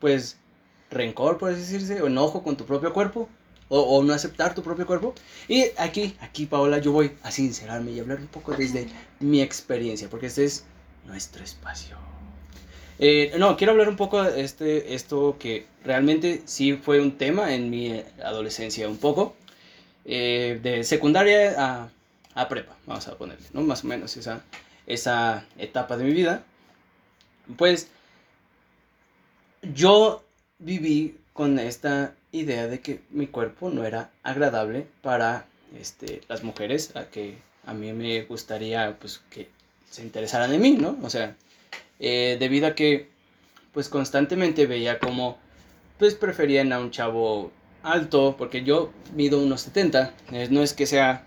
[0.00, 0.36] pues
[0.90, 3.28] rencor por así decirse o enojo con tu propio cuerpo
[3.68, 5.14] o, o, no aceptar tu propio cuerpo
[5.46, 8.88] y aquí aquí Paola yo voy a sincerarme y hablar un poco desde
[9.20, 10.64] mi experiencia porque este es
[11.06, 11.96] nuestro espacio
[12.98, 17.54] eh, no quiero hablar un poco de este esto que realmente sí fue un tema
[17.54, 19.36] en mi adolescencia un poco
[20.04, 21.88] eh, de secundaria a,
[22.34, 23.62] a, prepa, vamos a ponerle, ¿no?
[23.62, 24.42] Más o menos esa,
[24.88, 26.44] esa etapa de mi vida.
[27.56, 27.88] Pues
[29.62, 30.24] yo
[30.58, 35.46] viví con esta idea de que mi cuerpo no era agradable para
[35.78, 39.48] este, las mujeres a que a mí me gustaría pues que
[39.90, 40.98] se interesaran en mí, ¿no?
[41.02, 41.36] O sea,
[42.00, 43.08] eh, debido a que
[43.72, 45.38] pues constantemente veía como
[45.98, 47.52] pues preferían a un chavo
[47.82, 50.12] alto, porque yo mido unos 70,
[50.50, 51.24] no es que sea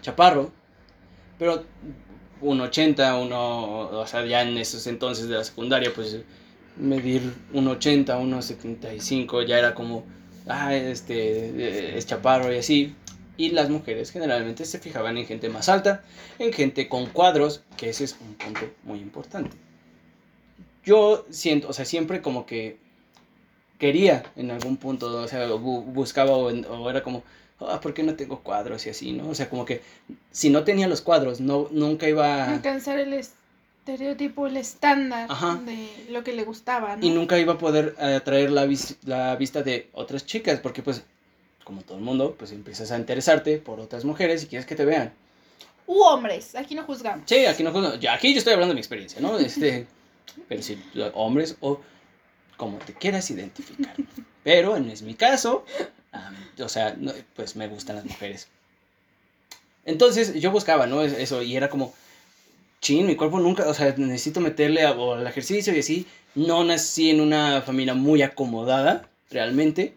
[0.00, 0.50] chaparro,
[1.38, 1.64] pero
[2.42, 6.18] 1,80, uno, o sea, ya en esos entonces de la secundaria, pues
[6.76, 10.04] medir 1,80, 1,75 ya era como,
[10.48, 12.94] ah, este, eh, es chaparro y así.
[13.36, 16.04] Y las mujeres generalmente se fijaban en gente más alta,
[16.38, 19.56] en gente con cuadros, que ese es un punto muy importante.
[20.84, 22.78] Yo siento, o sea, siempre como que
[23.78, 27.24] quería en algún punto, o sea, buscaba o, era como,
[27.68, 29.28] ah, ¿por qué no tengo cuadros y así, no?
[29.28, 29.82] O sea, como que
[30.30, 32.54] si no tenía los cuadros, no, nunca iba a...
[32.54, 35.28] Alcanzar el estereotipo, el estándar
[35.64, 37.04] de lo que le gustaba, ¿no?
[37.04, 38.68] Y nunca iba a poder atraer la,
[39.04, 41.02] la vista de otras chicas, porque pues,
[41.64, 44.84] como todo el mundo, pues empiezas a interesarte por otras mujeres y quieres que te
[44.84, 45.12] vean.
[45.86, 47.24] U hombres, aquí no juzgamos.
[47.26, 47.98] Sí, aquí no juzgamos.
[48.08, 49.38] Aquí yo estoy hablando de mi experiencia, ¿no?
[49.38, 49.86] Este,
[50.48, 50.80] pero sí,
[51.14, 51.80] hombres o
[52.56, 53.94] como te quieras identificar.
[54.44, 55.64] Pero es mi caso.
[56.58, 56.96] O sea,
[57.34, 58.48] pues me gustan las mujeres.
[59.84, 61.02] Entonces yo buscaba, ¿no?
[61.02, 61.94] Eso, y era como,
[62.80, 66.06] chin, mi cuerpo nunca, o sea, necesito meterle al ejercicio y así.
[66.34, 69.94] No nací en una familia muy acomodada, realmente.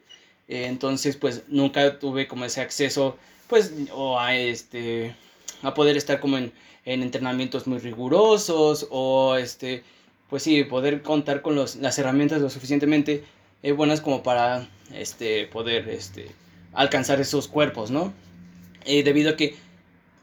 [0.48, 5.16] Eh, entonces, pues nunca tuve como ese acceso, pues, o a este,
[5.62, 6.52] a poder estar como en,
[6.86, 9.84] en entrenamientos muy rigurosos, o este,
[10.30, 13.24] pues sí, poder contar con los, las herramientas lo suficientemente
[13.64, 16.32] eh, buenas como para este, poder este,
[16.74, 18.14] alcanzar esos cuerpos, ¿no?
[18.86, 19.56] Eh, debido a que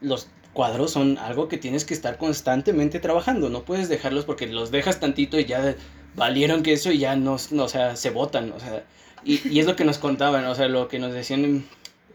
[0.01, 4.71] los cuadros son algo que tienes que estar constantemente trabajando, no puedes dejarlos porque los
[4.71, 5.75] dejas tantito y ya
[6.15, 8.85] valieron que eso y ya no, no o sea, se botan, o sea,
[9.25, 11.65] y, y, es lo que nos contaban, o sea, lo que nos decían,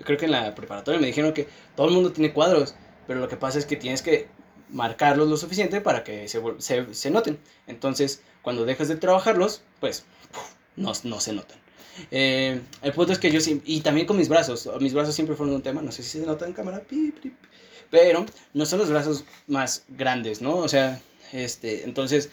[0.04, 2.74] creo que en la preparatoria me dijeron que todo el mundo tiene cuadros,
[3.06, 4.28] pero lo que pasa es que tienes que
[4.70, 7.38] marcarlos lo suficiente para que se, se, se noten.
[7.66, 10.04] Entonces, cuando dejas de trabajarlos, pues
[10.76, 11.58] no, no se notan.
[12.10, 15.54] Eh, el punto es que yo y también con mis brazos, mis brazos siempre fueron
[15.54, 16.82] un tema, no sé si se nota en cámara,
[17.90, 20.56] pero no son los brazos más grandes, ¿no?
[20.56, 21.00] O sea,
[21.32, 22.30] este, entonces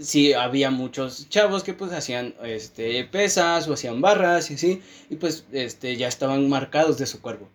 [0.00, 5.16] sí había muchos chavos que pues hacían este pesas o hacían barras y así y
[5.16, 7.48] pues este ya estaban marcados de su cuerpo.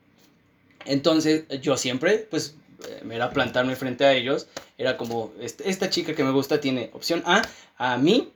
[0.86, 2.56] Entonces yo siempre pues
[3.10, 7.24] era plantarme frente a ellos, era como, este, esta chica que me gusta tiene opción
[7.26, 7.42] A,
[7.78, 8.32] a mí,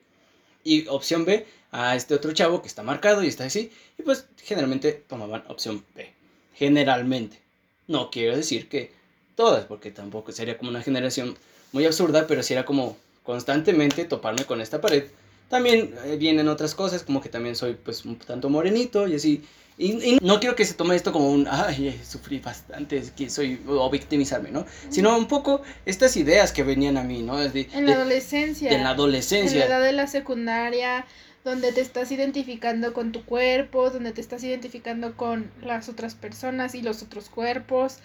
[0.63, 4.27] y opción B, a este otro chavo que está marcado y está así, y pues
[4.41, 6.09] generalmente tomaban opción B,
[6.53, 7.41] generalmente.
[7.87, 8.93] No quiero decir que
[9.35, 11.35] todas, porque tampoco sería como una generación
[11.73, 15.03] muy absurda, pero si era como constantemente toparme con esta pared.
[15.49, 19.43] También eh, vienen otras cosas, como que también soy pues un tanto morenito y así,
[19.77, 23.89] y, no quiero que se tome esto como un, ay, sufrí bastante, que soy, o
[23.89, 24.65] victimizarme, ¿no?
[24.89, 27.41] Sino un poco estas ideas que venían a mí, ¿no?
[27.41, 28.71] en la adolescencia.
[28.71, 29.63] en la adolescencia.
[29.63, 31.05] En la edad de la secundaria,
[31.45, 36.73] donde te estás identificando con tu cuerpo, donde te estás identificando con las otras personas
[36.73, 37.99] y los otros cuerpos,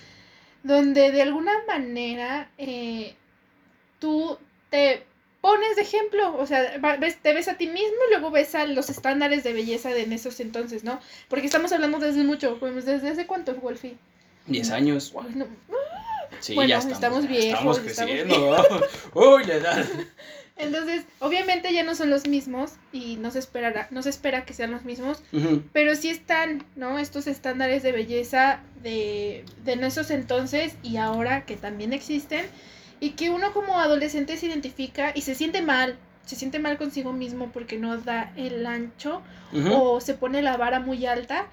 [0.63, 3.15] donde de alguna manera eh,
[3.99, 5.05] tú te
[5.41, 8.67] pones de ejemplo, o sea, ves, te ves a ti mismo y luego ves a
[8.67, 11.01] los estándares de belleza de en esos entonces, ¿no?
[11.29, 13.97] Porque estamos hablando desde mucho, pues desde hace cuánto, Wolfie.
[14.47, 15.15] Diez años.
[16.41, 17.79] Sí, bueno, ya estamos, viejos.
[17.79, 18.67] Estamos creciendo.
[19.15, 19.87] Uy, la edad.
[20.61, 24.53] Entonces, obviamente ya no son los mismos y no se, esperará, no se espera que
[24.53, 25.23] sean los mismos,
[25.73, 26.99] pero sí están, ¿no?
[26.99, 32.47] Estos estándares de belleza de, de esos entonces y ahora que también existen
[33.01, 37.13] y que uno como adolescente se identifica y se siente mal, se siente mal consigo
[37.13, 39.23] mismo porque no da el ancho
[39.73, 41.47] o se pone la vara muy alta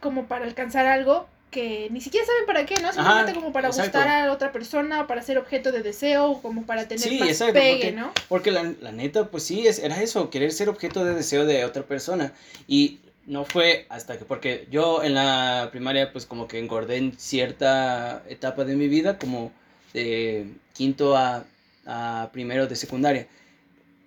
[0.00, 2.92] como para alcanzar algo que ni siquiera saben para qué, ¿no?
[2.92, 7.08] Simplemente como para gustar a otra persona, para ser objeto de deseo, como para tener
[7.08, 8.12] sí, más pegue, ¿no?
[8.28, 11.64] Porque la, la, neta, pues sí, es, era eso, querer ser objeto de deseo de
[11.64, 12.32] otra persona.
[12.68, 17.18] Y no fue hasta que, porque yo en la primaria pues como que engordé en
[17.18, 19.52] cierta etapa de mi vida, como
[19.92, 21.44] de quinto a,
[21.86, 23.26] a primero de secundaria.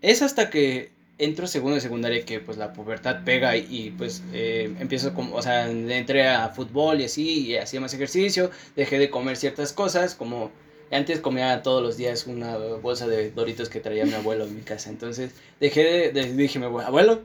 [0.02, 4.74] Es hasta que entro segundo de secundaria que pues la pubertad pega y, pues eh,
[4.80, 9.10] empiezo como, o sea, entré a fútbol y así, y hacía más ejercicio, dejé de
[9.10, 10.52] comer ciertas cosas, como
[10.92, 14.62] antes comía todos los días una bolsa de doritos que traía mi abuelo en mi
[14.62, 17.22] casa, entonces dejé de, dije, abuelo,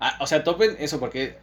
[0.00, 1.34] ah, o sea, topen eso porque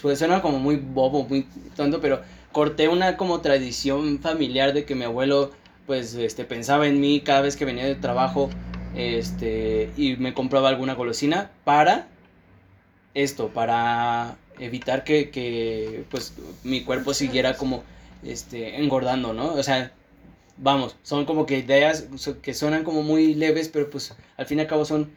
[0.00, 4.94] pues, suena como muy bobo, muy tonto, pero corté una como tradición familiar de que
[4.94, 5.50] mi abuelo
[5.86, 8.50] pues este pensaba en mí cada vez que venía de trabajo
[8.94, 12.08] este, y me compraba alguna golosina para
[13.14, 17.84] esto, para evitar que, que pues mi cuerpo siguiera como
[18.22, 19.54] este, engordando, ¿no?
[19.54, 19.92] O sea,
[20.56, 22.06] vamos, son como que ideas
[22.42, 25.10] que suenan como muy leves, pero pues al fin y al cabo son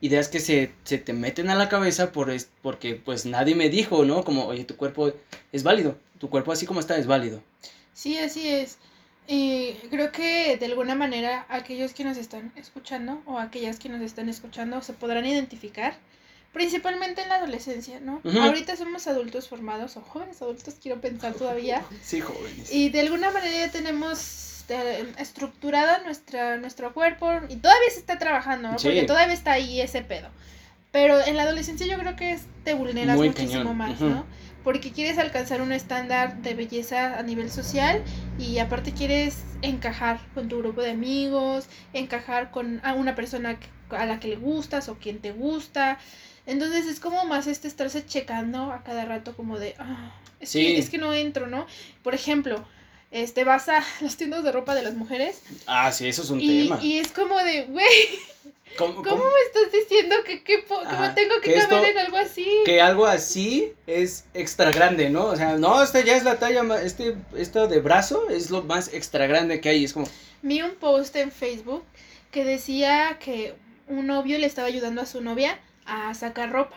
[0.00, 2.30] ideas que se, se te meten a la cabeza por
[2.62, 4.24] porque pues nadie me dijo, ¿no?
[4.24, 5.12] Como, oye, tu cuerpo
[5.52, 7.42] es válido, tu cuerpo así como está es válido.
[7.92, 8.78] Sí, así es.
[9.28, 14.00] Y creo que de alguna manera aquellos que nos están escuchando o aquellas que nos
[14.00, 15.96] están escuchando se podrán identificar,
[16.52, 18.20] principalmente en la adolescencia, ¿no?
[18.40, 21.82] Ahorita somos adultos formados o jóvenes adultos, quiero pensar todavía.
[22.02, 22.72] Sí, jóvenes.
[22.72, 28.18] Y de alguna manera ya tenemos eh, estructurada nuestra, nuestro cuerpo y todavía se está
[28.18, 28.76] trabajando, ¿no?
[28.76, 30.28] Porque todavía está ahí ese pedo.
[30.92, 34.24] Pero en la adolescencia yo creo que te vulneras muchísimo más, ¿no?
[34.66, 38.02] Porque quieres alcanzar un estándar de belleza a nivel social
[38.36, 44.06] y aparte quieres encajar con tu grupo de amigos, encajar con a una persona a
[44.06, 46.00] la que le gustas o quien te gusta.
[46.46, 50.76] Entonces es como más este estarse checando a cada rato como de, ah, es, que,
[50.76, 51.68] es que no entro, ¿no?
[52.02, 52.66] Por ejemplo,
[53.12, 55.42] este vas a las tiendas de ropa de las mujeres.
[55.68, 56.80] Ah, sí, eso es un tema.
[56.82, 57.86] Y es como de, güey,
[58.76, 62.46] ¿Cómo, me estás diciendo que, que, tengo que, caber en algo así?
[62.64, 65.26] Que algo así es extra grande, ¿no?
[65.26, 68.92] O sea, no, esta ya es la talla, este, esto de brazo es lo más
[68.92, 70.08] extra grande que hay, es como...
[70.42, 71.84] Vi un post en Facebook
[72.30, 73.54] que decía que
[73.88, 76.76] un novio le estaba ayudando a su novia a sacar ropa.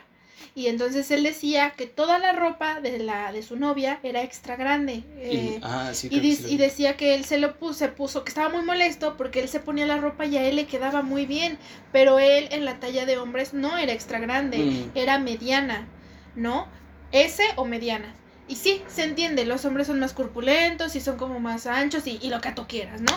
[0.55, 4.55] Y entonces él decía que toda la ropa de la de su novia era extra
[4.55, 5.03] grande.
[5.23, 8.63] y, eh, ah, y, decía que él se lo puso, se puso, que estaba muy
[8.63, 11.57] molesto porque él se ponía la ropa y a él le quedaba muy bien.
[11.91, 14.91] Pero él en la talla de hombres no era extra grande, mm.
[14.95, 15.87] era mediana,
[16.35, 16.67] ¿no?
[17.11, 18.13] S o mediana.
[18.47, 22.17] Y sí, se entiende, los hombres son más corpulentos y son como más anchos y,
[22.21, 23.13] y lo que tú quieras, ¿no?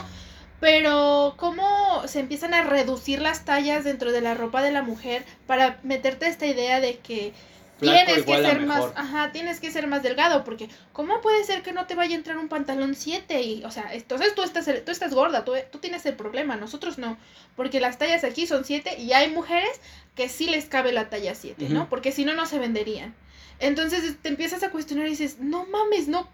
[0.62, 5.24] Pero cómo se empiezan a reducir las tallas dentro de la ropa de la mujer
[5.48, 7.32] para meterte esta idea de que
[7.80, 11.72] tienes que ser más, ajá, tienes que ser más delgado, porque ¿cómo puede ser que
[11.72, 13.42] no te vaya a entrar un pantalón 7?
[13.42, 16.96] Y, o sea, entonces tú estás, tú estás gorda, tú, tú tienes el problema, nosotros
[16.96, 17.18] no,
[17.56, 19.80] porque las tallas aquí son 7 y hay mujeres
[20.14, 21.88] que sí les cabe la talla 7, ¿no?
[21.88, 23.16] Porque si no, no se venderían.
[23.58, 26.28] Entonces te empiezas a cuestionar y dices, no mames, no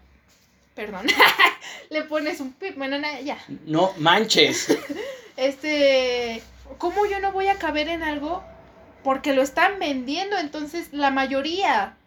[0.79, 1.07] perdón,
[1.89, 3.37] le pones un pip, bueno, ya.
[3.65, 4.77] No manches.
[5.35, 6.41] este,
[6.77, 8.41] ¿cómo yo no voy a caber en algo?
[9.03, 11.97] Porque lo están vendiendo, entonces la mayoría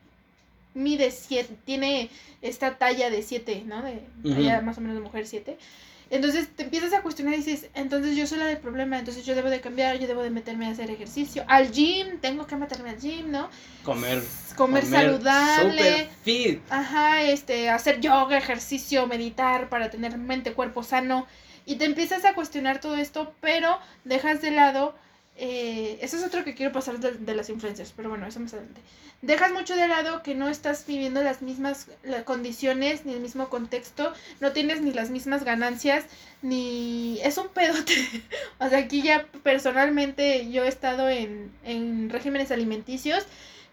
[0.72, 2.08] mide 7, tiene
[2.40, 3.82] esta talla de 7, ¿no?
[3.82, 5.58] De talla más o menos de mujer 7.
[6.12, 9.34] Entonces te empiezas a cuestionar y dices, entonces yo soy la del problema, entonces yo
[9.34, 12.90] debo de cambiar, yo debo de meterme a hacer ejercicio, al gym, tengo que meterme
[12.90, 13.48] al gym, ¿no?
[13.82, 14.22] Comer.
[14.54, 15.82] Comer, saludable.
[15.82, 16.60] Super fit.
[16.68, 21.26] Ajá, este, hacer yoga, ejercicio, meditar para tener mente, cuerpo sano.
[21.64, 24.94] Y te empiezas a cuestionar todo esto, pero dejas de lado
[25.36, 28.80] eh, eso es otro que quiero pasar de, las influencias, pero bueno, eso más adelante.
[29.22, 31.86] Dejas mucho de lado que no estás viviendo las mismas
[32.24, 36.04] condiciones, ni el mismo contexto, no tienes ni las mismas ganancias,
[36.42, 37.18] ni...
[37.22, 37.94] Es un pedote.
[38.58, 43.24] o sea, aquí ya personalmente yo he estado en, en regímenes alimenticios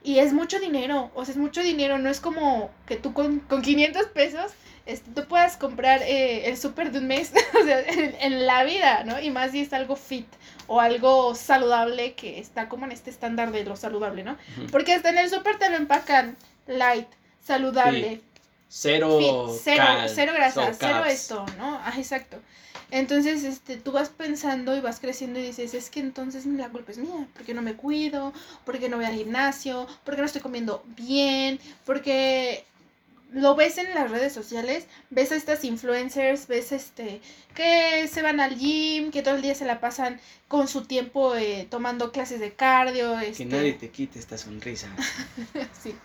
[0.04, 3.40] y es mucho dinero, o sea, es mucho dinero, no es como que tú con,
[3.40, 4.54] con 500 pesos
[4.98, 9.20] tú puedas comprar eh, el súper de un mes, o sea, en, la vida, ¿no?
[9.20, 10.28] Y más si es algo fit
[10.70, 14.38] o algo saludable que está como en este estándar de lo saludable, ¿no?
[14.72, 17.08] Porque hasta en el súper te lo empacan light,
[17.44, 18.22] saludable.
[18.68, 21.80] Cero, cero, cero grasa, cero esto, ¿no?
[21.84, 22.38] Ah, exacto.
[22.92, 26.92] Entonces, este, tú vas pensando y vas creciendo y dices, es que entonces la culpa
[26.92, 28.32] es mía, porque no me cuido,
[28.64, 32.64] porque no voy al gimnasio, porque no estoy comiendo bien, porque
[33.32, 37.22] lo ves en las redes sociales, ves a estas influencers, ves este
[37.56, 41.36] que se van al gym, que todo el día se la pasan con su tiempo
[41.36, 43.20] eh, tomando clases de cardio.
[43.20, 43.44] Este...
[43.44, 44.88] Que nadie te quite esta sonrisa.
[45.84, 45.96] sí.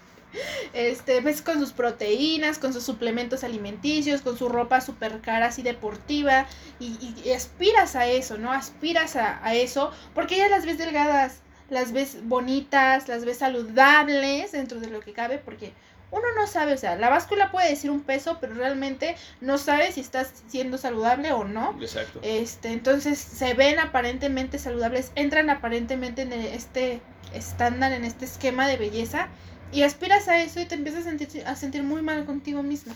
[0.72, 5.62] Este, ves con sus proteínas, con sus suplementos alimenticios, con su ropa súper cara así
[5.62, 6.46] deportiva
[6.80, 8.50] y, aspiras a eso, ¿no?
[8.50, 14.52] Aspiras a, a eso porque ya las ves delgadas las ves bonitas, las ves saludables
[14.52, 15.72] dentro de lo que cabe, porque
[16.14, 19.90] uno no sabe, o sea, la báscula puede decir un peso, pero realmente no sabe
[19.90, 21.77] si estás siendo saludable o no.
[21.81, 22.20] Exacto.
[22.22, 27.00] Este, entonces se ven aparentemente saludables, entran aparentemente en este
[27.33, 29.29] estándar, en este esquema de belleza,
[29.72, 32.94] y aspiras a eso y te empiezas a sentir, a sentir muy mal contigo misma.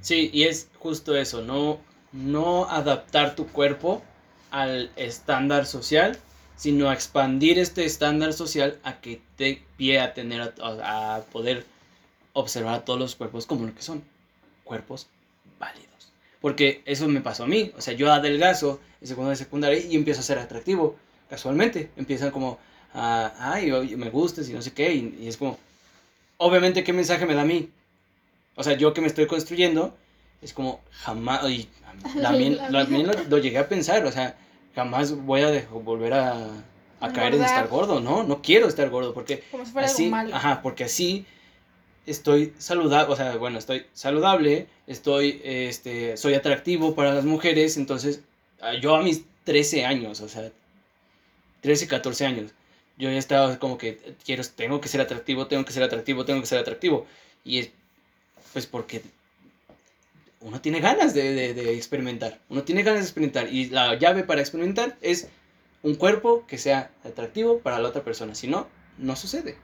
[0.00, 1.80] Sí, y es justo eso, no,
[2.12, 4.00] no adaptar tu cuerpo
[4.52, 6.16] al estándar social,
[6.54, 11.66] sino a expandir este estándar social a que te pie a tener, a, a poder
[12.38, 14.02] observar a todos los cuerpos como lo que son,
[14.64, 15.08] cuerpos
[15.58, 16.12] válidos.
[16.40, 19.96] Porque eso me pasó a mí, o sea, yo adelgazo en segundo de secundaria y
[19.96, 20.96] empiezo a ser atractivo,
[21.28, 22.58] casualmente, empiezan como,
[22.94, 25.58] a, ay, me gustas y no sé qué, y, es como,
[26.36, 27.70] obviamente, ¿qué mensaje me da a mí?
[28.54, 29.96] O sea, yo que me estoy construyendo,
[30.40, 31.68] es como, jamás, y
[32.22, 34.36] también, lo, llegué a pensar, o sea,
[34.74, 36.46] jamás voy a volver a,
[37.00, 38.22] a caer en estar gordo, ¿no?
[38.22, 40.34] No quiero estar gordo, porque como si fuera así, algo malo.
[40.36, 41.26] ajá, porque así
[42.08, 48.22] estoy saludable, o sea, bueno, estoy saludable, estoy, este, soy atractivo para las mujeres, entonces,
[48.60, 50.50] ah, yo a mis 13 años, o sea,
[51.60, 52.52] 13, 14 años,
[52.96, 56.40] yo ya estaba como que quiero, tengo que ser atractivo, tengo que ser atractivo, tengo
[56.40, 57.06] que ser atractivo,
[57.44, 57.70] y es,
[58.52, 59.02] pues porque
[60.40, 64.24] uno tiene ganas de, de, de experimentar, uno tiene ganas de experimentar, y la llave
[64.24, 65.28] para experimentar es
[65.82, 68.66] un cuerpo que sea atractivo para la otra persona, si no,
[68.98, 69.56] no sucede.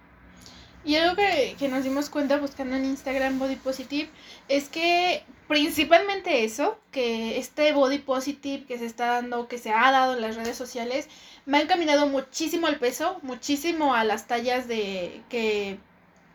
[0.85, 4.11] Y algo que, que, nos dimos cuenta buscando en Instagram Body Positive
[4.49, 9.91] es que principalmente eso, que este Body Positive que se está dando, que se ha
[9.91, 11.09] dado en las redes sociales,
[11.47, 15.79] me ha encaminado muchísimo al peso, muchísimo a las tallas de que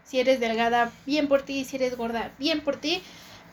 [0.03, 3.03] si eres delgada, bien por ti, si eres gorda, bien por ti.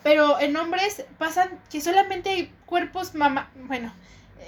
[0.02, 3.92] Pero en hombres pasan que solamente hay cuerpos mamá, bueno,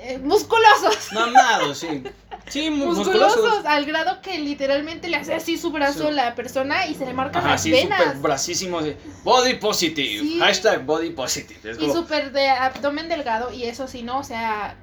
[0.00, 1.12] eh, musculosos.
[1.12, 2.02] Mamados, sí.
[2.48, 3.64] Sí, musculosos.
[3.64, 7.12] Al grado que literalmente le hace así su brazo a la persona y se le
[7.12, 8.02] marcan las sí, venas.
[8.02, 8.80] Super bracísimo
[9.24, 10.38] Body positive.
[10.38, 11.76] Hashtag body positive.
[11.78, 13.52] Y súper de abdomen delgado.
[13.52, 14.20] Y eso sí, ¿no?
[14.20, 14.76] O sea,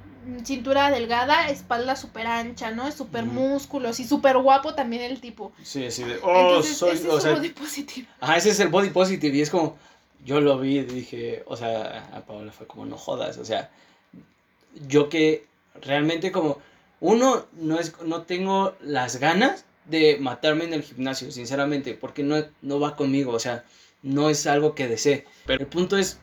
[0.44, 2.88] cintura delgada, espalda súper ancha, ¿no?
[2.88, 5.54] Es súper músculos y súper guapo también el tipo.
[5.64, 6.20] Sí, así de.
[6.22, 6.92] Oh, soy.
[6.96, 8.08] Ese es body positive.
[8.20, 9.36] Ajá, ese es el body positive.
[9.36, 9.78] Y es como.
[10.24, 11.44] Yo lo vi y dije.
[11.48, 13.38] O sea, a Paola fue como, no jodas.
[13.38, 13.72] O sea
[14.88, 15.46] yo que
[15.82, 16.60] realmente como
[17.00, 22.44] uno no es no tengo las ganas de matarme en el gimnasio, sinceramente, porque no,
[22.62, 23.64] no va conmigo, o sea,
[24.02, 25.26] no es algo que desee.
[25.46, 26.20] Pero el punto es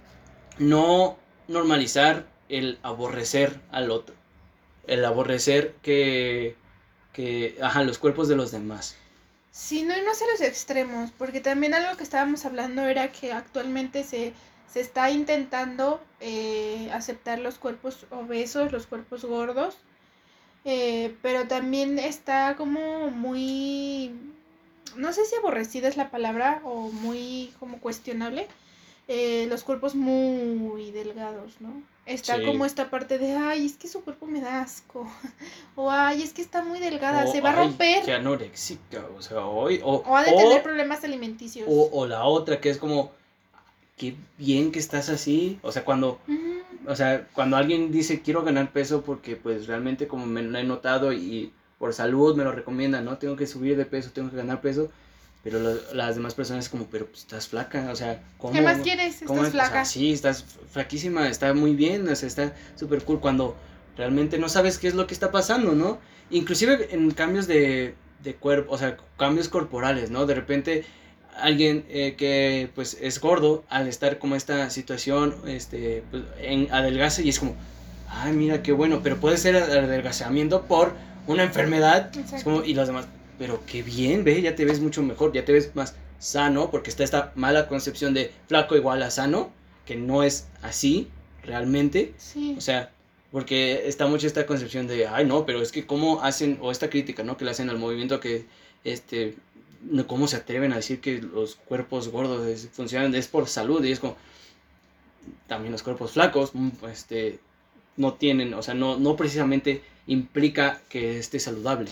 [0.59, 1.17] no
[1.49, 4.15] normalizar el aborrecer al otro,
[4.87, 6.57] el aborrecer que,
[7.13, 8.97] que, ajá, los cuerpos de los demás.
[9.53, 13.33] Sí, no, y no sé los extremos, porque también algo que estábamos hablando era que
[13.33, 14.33] actualmente se
[14.73, 19.77] se está intentando eh, aceptar los cuerpos obesos, los cuerpos gordos,
[20.65, 24.13] eh, pero también está como muy,
[24.97, 28.49] no sé si aborrecida es la palabra o muy como cuestionable,
[29.09, 31.83] eh, los cuerpos muy delgados, ¿no?
[32.05, 35.07] Está como esta parte de, ay, es que su cuerpo me da asco.
[35.77, 38.05] o, ay, es que está muy delgada, se va a romper.
[38.05, 39.81] Que anorexica, o sea, hoy.
[39.85, 41.69] O, o ha de tener problemas alimenticios.
[41.71, 43.13] O, o la otra que es como,
[44.03, 45.61] qué bien que estás así.
[45.63, 46.19] O sea, cuando,
[46.89, 50.65] o sea, cuando alguien dice quiero ganar peso porque pues realmente como me lo he
[50.65, 53.19] notado y por salud me lo recomiendan, ¿no?
[53.19, 54.91] Tengo que subir de peso, tengo que ganar peso.
[55.45, 55.59] Pero
[55.93, 58.53] las demás personas como, pero pues, estás flaca, o sea, ¿cómo?
[58.53, 59.23] ¿Qué más quieres?
[59.23, 59.85] Estás flaca.
[59.85, 63.57] sí, estás flaquísima, está muy bien, o sea, está súper cool cuando
[63.97, 65.99] realmente no sabes qué es lo que está pasando, ¿no?
[66.31, 70.27] Inclusive en cambios de, de cuerpo, o sea, cambios corporales, ¿no?
[70.27, 70.85] De repente
[71.37, 77.23] alguien eh, que pues es gordo al estar como esta situación este pues, en adelgaza
[77.23, 77.57] y es como
[78.09, 80.95] ay mira qué bueno pero puede ser adelgazamiento por
[81.27, 82.11] una enfermedad
[82.65, 83.07] y los demás
[83.39, 86.91] pero qué bien ve ya te ves mucho mejor ya te ves más sano porque
[86.91, 89.51] está esta mala concepción de flaco igual a sano
[89.87, 91.09] que no es así
[91.43, 92.15] realmente.
[92.19, 92.55] Sí.
[92.57, 92.91] o sea
[93.33, 96.91] porque está mucho esta concepción de ay no pero es que cómo hacen o esta
[96.91, 98.45] crítica no que le hacen al movimiento que
[98.85, 99.35] este
[100.07, 104.01] cómo se atreven a decir que los cuerpos gordos funcionan, es por salud, y es
[104.01, 104.17] como,
[105.47, 107.41] también los cuerpos flacos, mm, este,
[107.97, 111.91] no tienen, o sea, no, no precisamente implica que esté saludable.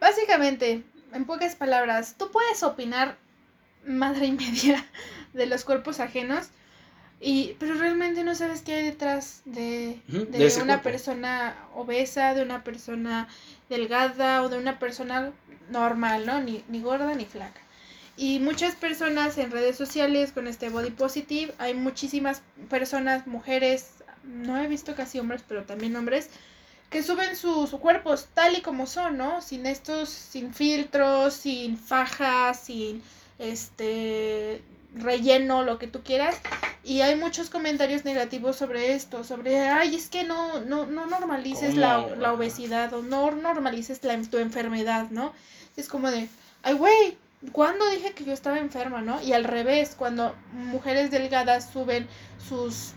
[0.00, 3.16] Básicamente, en pocas palabras, tú puedes opinar
[3.86, 4.86] madre y media
[5.32, 6.48] de los cuerpos ajenos,
[7.20, 12.62] y, pero realmente no sabes qué hay detrás de, de una persona obesa, de una
[12.62, 13.26] persona
[13.68, 15.32] delgada o de una persona
[15.70, 16.40] normal, ¿no?
[16.40, 17.60] Ni, ni gorda ni flaca.
[18.16, 23.90] Y muchas personas en redes sociales con este body positive, hay muchísimas personas, mujeres,
[24.24, 26.28] no he visto casi hombres, pero también hombres,
[26.90, 29.40] que suben sus cuerpos tal y como son, ¿no?
[29.42, 33.02] Sin estos, sin filtros, sin fajas, sin
[33.38, 34.62] este
[34.98, 36.36] relleno, lo que tú quieras.
[36.84, 41.74] Y hay muchos comentarios negativos sobre esto, sobre, ay, es que no, no, no normalices
[41.74, 45.32] la, la, obesidad o no normalices la, tu enfermedad, ¿no?
[45.76, 46.28] Es como de,
[46.62, 47.18] ay, güey,
[47.52, 49.20] ¿cuándo dije que yo estaba enferma, no?
[49.22, 52.06] Y al revés, cuando mujeres delgadas suben
[52.48, 52.94] sus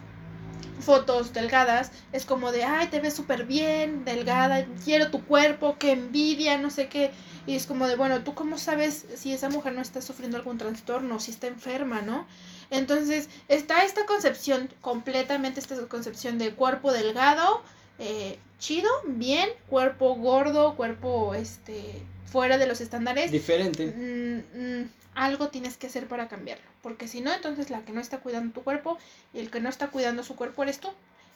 [0.81, 5.91] fotos delgadas, es como de, ay, te ves súper bien, delgada, quiero tu cuerpo, qué
[5.91, 7.11] envidia, no sé qué.
[7.47, 10.57] Y es como de, bueno, ¿tú cómo sabes si esa mujer no está sufriendo algún
[10.57, 12.27] trastorno, si está enferma, no?
[12.69, 17.63] Entonces, está esta concepción, completamente esta concepción de cuerpo delgado,
[18.03, 23.31] eh, chido, bien, cuerpo gordo, cuerpo, este, fuera de los estándares.
[23.31, 23.85] Diferente.
[23.85, 26.65] Mm, mm, algo tienes que hacer para cambiarlo.
[26.81, 28.97] Porque si no, entonces la que no está cuidando tu cuerpo
[29.35, 30.89] y el que no está cuidando su cuerpo eres tú.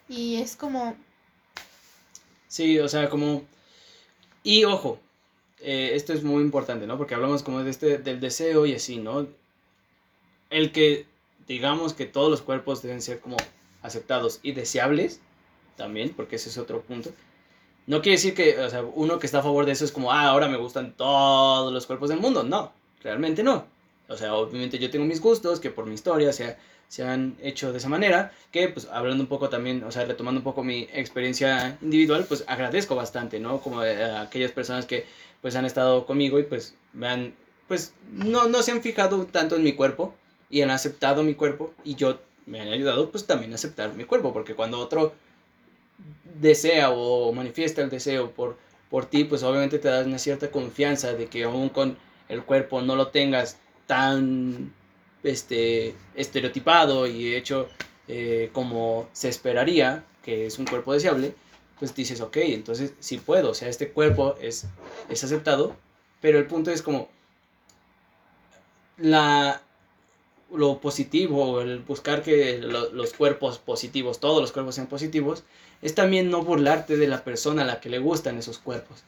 [0.10, 0.96] Y es como...
[2.48, 3.44] Sí, o sea, como...
[4.42, 5.00] Y ojo,
[5.60, 6.98] eh, esto es muy importante, ¿no?
[6.98, 9.28] Porque hablamos como de este, del deseo y así, ¿no?
[10.50, 11.06] El que
[11.48, 13.38] digamos que todos los cuerpos deben ser como
[13.84, 15.20] aceptados y deseables,
[15.76, 17.12] también, porque ese es otro punto.
[17.88, 20.12] No quiere decir que, o sea, uno que está a favor de eso es como,
[20.12, 22.44] ah, ahora me gustan todos los cuerpos del mundo.
[22.44, 22.72] No,
[23.04, 23.66] realmente no.
[24.08, 26.58] O sea, obviamente yo tengo mis gustos, que por mi historia se,
[26.88, 30.40] se han hecho de esa manera, que pues hablando un poco también, o sea, retomando
[30.40, 33.60] un poco mi experiencia individual, pues agradezco bastante, ¿no?
[33.60, 35.06] Como a aquellas personas que
[35.42, 37.36] pues han estado conmigo y pues me han,
[37.68, 40.14] pues no, no se han fijado tanto en mi cuerpo
[40.50, 44.06] y han aceptado mi cuerpo y yo me han ayudado pues también a aceptar mi
[44.06, 45.14] cuerpo, porque cuando otro
[46.40, 48.58] desea o manifiesta el deseo por,
[48.90, 51.98] por ti, pues obviamente te das una cierta confianza de que aún con
[52.30, 54.74] el cuerpo no lo tengas tan
[55.24, 57.68] este, estereotipado y hecho
[58.08, 61.36] eh, como se esperaría, que es un cuerpo deseable,
[61.80, 64.66] pues dices, ok, entonces sí puedo, o sea, este cuerpo es,
[65.10, 65.76] es aceptado,
[66.22, 67.10] pero el punto es como
[68.98, 69.62] la,
[70.58, 75.44] lo positivo, el buscar que los cuerpos positivos, todos los cuerpos sean positivos,
[75.82, 79.04] es también no burlarte de la persona a la que le gustan esos cuerpos.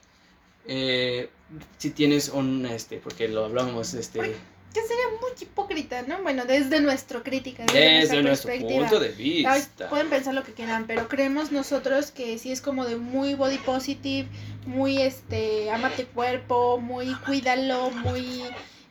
[0.68, 1.30] Eh,
[1.78, 4.20] si tienes un, este, porque lo hablamos, este...
[4.20, 6.22] Que sería muy hipócrita, ¿no?
[6.22, 9.90] Bueno, desde nuestra crítica, desde, nuestro punto de vista.
[9.90, 13.58] pueden pensar lo que quieran, pero creemos nosotros que sí es como de muy body
[13.60, 14.28] positive,
[14.68, 18.44] muy, este, amate cuerpo, muy cuídalo, muy,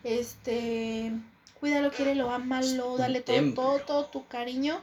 [0.03, 1.13] este
[1.61, 4.81] cuídalo, quiérelo, amalo, dale todo, todo, todo tu cariño.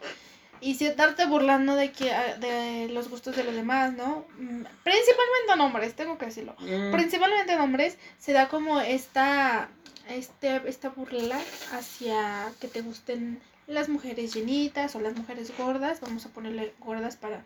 [0.62, 4.26] Y si estarte burlando de que ah, de los gustos de los demás, ¿no?
[4.38, 6.56] Mm, principalmente en hombres, tengo que decirlo.
[6.60, 6.92] Mm.
[6.92, 9.70] Principalmente en hombres se da como esta
[10.10, 11.40] este esta burla
[11.74, 17.18] hacia que te gusten las mujeres llenitas o las mujeres gordas, vamos a ponerle gordas
[17.18, 17.44] para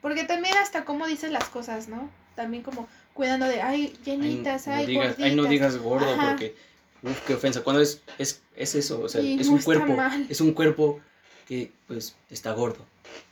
[0.00, 2.10] porque también hasta cómo dices las cosas, ¿no?
[2.36, 5.18] También como cuidando de, ay, llenitas, ay, gorditas.
[5.24, 6.54] Ay, no digas gordo porque
[7.02, 7.62] Uf, qué ofensa.
[7.62, 9.96] Cuando es, es, es eso, o sea, es un cuerpo,
[10.28, 11.00] es un cuerpo
[11.46, 12.84] que pues está gordo.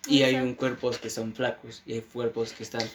[0.06, 2.88] Y hay un cuerpos que son flacos y hay cuerpos que están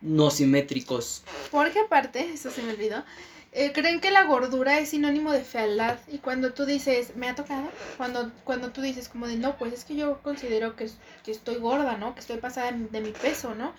[0.00, 1.22] no simétricos.
[1.50, 3.04] Porque aparte, eso se me olvidó,
[3.52, 5.98] eh, creen que la gordura es sinónimo de fealdad.
[6.08, 9.72] Y cuando tú dices, me ha tocado, cuando, cuando tú dices como de, no, pues
[9.72, 10.90] es que yo considero que,
[11.24, 12.14] que estoy gorda, ¿no?
[12.14, 13.72] Que estoy pasada de mi peso, ¿no?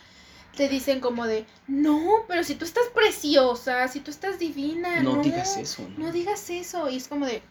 [0.55, 5.21] Te dicen como de, no, pero si tú estás preciosa, si tú estás divina, no,
[5.21, 5.87] digas eso.
[5.97, 6.05] ¿no?
[6.05, 6.89] no digas eso.
[6.89, 7.41] Y es como de,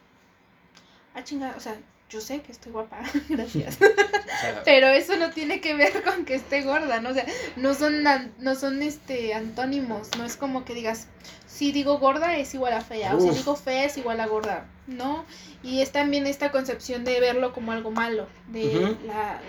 [1.15, 1.77] ah, chingada, o sea,
[2.11, 3.79] yo sé que estoy guapa, gracias.
[4.65, 7.11] pero eso no tiene que ver con que esté gorda, ¿no?
[7.11, 7.27] O sea,
[7.57, 8.05] no son,
[8.39, 11.09] no son este antónimos, no es como que digas,
[11.47, 14.67] si digo gorda es igual a fea, o si digo fea es igual a gorda,
[14.87, 15.25] ¿no?
[15.63, 19.41] Y es también esta concepción de verlo como algo malo, de la,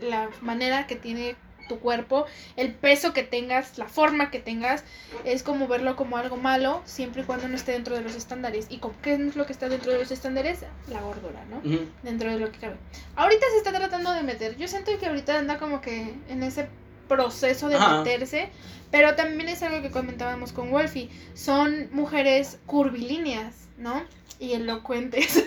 [0.00, 1.36] la manera que tiene
[1.72, 4.84] tu cuerpo, el peso que tengas, la forma que tengas,
[5.24, 8.66] es como verlo como algo malo, siempre y cuando no esté dentro de los estándares.
[8.68, 10.60] ¿Y con qué es lo que está dentro de los estándares?
[10.88, 11.60] La gordura, ¿no?
[12.02, 12.76] Dentro de lo que cabe.
[13.16, 14.56] Ahorita se está tratando de meter.
[14.56, 16.68] Yo siento que ahorita anda como que en ese
[17.08, 18.50] proceso de meterse,
[18.90, 21.10] pero también es algo que comentábamos con Wolfie.
[21.34, 24.02] Son mujeres curvilíneas, ¿no?
[24.38, 25.44] Y elocuentes.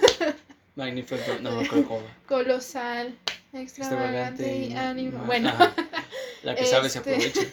[0.76, 3.16] Magnífico, no, creo Colosal,
[3.62, 5.24] extravagante y ánimo.
[5.26, 5.54] Bueno,
[6.44, 7.42] la que sabe se este, aprovecha.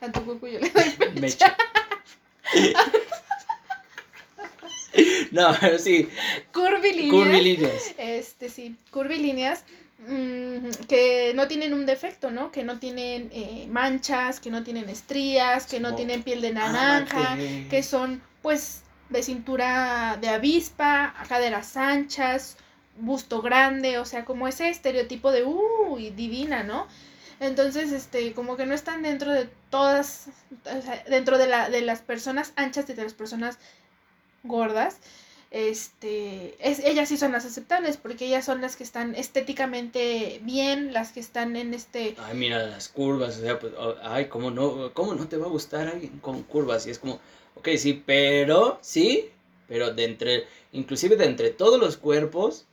[0.00, 1.56] A tu cucu yo le doy mecha.
[5.30, 6.08] no, pero sí.
[6.52, 7.10] Curvilíneas.
[7.10, 7.94] Curvilíneas.
[7.98, 9.64] Este, sí, curvilíneas
[10.06, 12.50] mm, que no tienen un defecto, ¿no?
[12.50, 17.36] Que no tienen eh, manchas, que no tienen estrías, que no tienen piel de naranja,
[17.70, 22.56] que son, pues, de cintura de avispa, caderas anchas,
[22.98, 26.86] busto grande, o sea, como ese estereotipo de, uh, divina, ¿no?
[27.40, 30.28] Entonces, este, como que no están dentro de todas,
[30.64, 33.58] o sea, dentro de, la, de las personas anchas y de las personas
[34.44, 34.98] gordas
[35.52, 40.94] este, es, ellas sí son las aceptables porque ellas son las que están estéticamente bien,
[40.94, 42.16] las que están en este...
[42.18, 45.50] Ay, mira las curvas, o sea, pues, ay, ¿cómo no, ¿cómo no te va a
[45.50, 46.86] gustar alguien con curvas?
[46.86, 47.20] Y es como,
[47.54, 49.28] ok, sí, pero, sí,
[49.68, 52.64] pero de entre, inclusive de entre todos los cuerpos,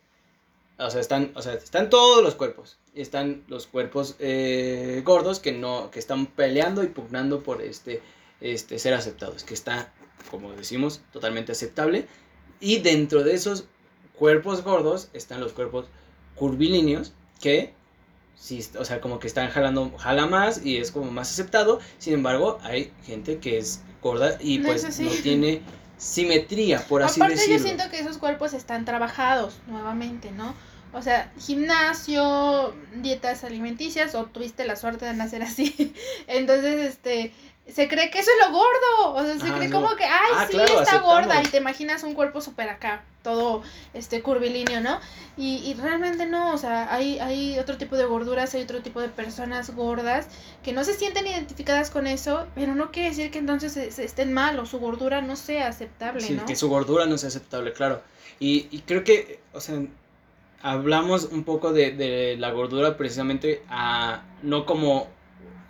[0.80, 5.52] o sea, están, o sea, están todos los cuerpos, están los cuerpos eh, gordos que
[5.52, 8.02] no, que están peleando y pugnando por este,
[8.42, 9.92] este, ser aceptados, que está,
[10.32, 12.08] como decimos, totalmente aceptable,
[12.62, 13.66] y dentro de esos
[14.16, 15.88] cuerpos gordos están los cuerpos
[16.36, 17.74] curvilíneos que
[18.36, 21.80] sí, o sea, como que están jalando, jala más y es como más aceptado.
[21.98, 25.62] Sin embargo, hay gente que es gorda y pues no tiene
[25.98, 27.58] simetría, por así Aparte, decirlo.
[27.58, 30.56] yo siento que esos cuerpos están trabajados nuevamente, ¿no?
[30.92, 35.94] O sea, gimnasio, dietas alimenticias, o tuviste la suerte de nacer así.
[36.28, 37.32] Entonces, este,
[37.72, 39.14] se cree que eso es lo gordo.
[39.14, 41.42] O sea, se cree como que, ay, ah, sí, está gorda.
[41.44, 43.62] Y te imaginas un cuerpo súper acá, todo
[43.94, 45.00] este curvilíneo, ¿no?
[45.38, 49.00] Y, y realmente no, o sea, hay, hay otro tipo de gorduras, hay otro tipo
[49.00, 50.28] de personas gordas
[50.64, 54.34] que no se sienten identificadas con eso, pero no quiere decir que entonces se, estén
[54.34, 58.02] mal o su gordura no sea aceptable, sí, que su gordura no sea aceptable, claro.
[58.40, 59.82] Y, y creo que, o sea,
[60.62, 65.08] hablamos un poco de, de la gordura precisamente a, no como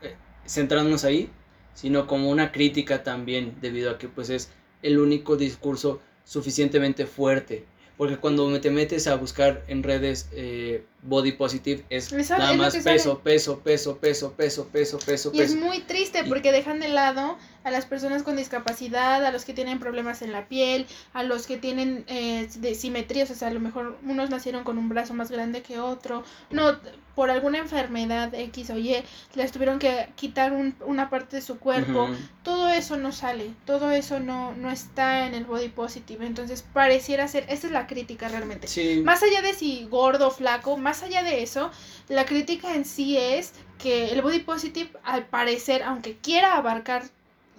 [0.01, 0.15] eh,
[0.47, 1.29] centrándonos ahí,
[1.73, 7.65] sino como una crítica también, debido a que pues es el único discurso suficientemente fuerte.
[7.97, 13.19] Porque cuando te metes a buscar en redes eh, body positive es nada más peso,
[13.19, 17.71] peso, peso, peso, peso, peso, peso, y es muy triste porque dejan de lado a
[17.71, 21.57] las personas con discapacidad, a los que tienen problemas en la piel, a los que
[21.57, 25.29] tienen eh, de simetrías, o sea, a lo mejor unos nacieron con un brazo más
[25.29, 26.77] grande que otro, no,
[27.15, 28.95] por alguna enfermedad X o Y,
[29.35, 32.09] les tuvieron que quitar un, una parte de su cuerpo,
[32.43, 37.27] todo eso no sale, todo eso no, no está en el body positive, entonces pareciera
[37.27, 38.67] ser, esa es la crítica realmente,
[39.03, 41.71] más allá de si gordo o flaco, más allá de eso,
[42.07, 47.03] la crítica en sí es que el body positive al parecer, aunque quiera abarcar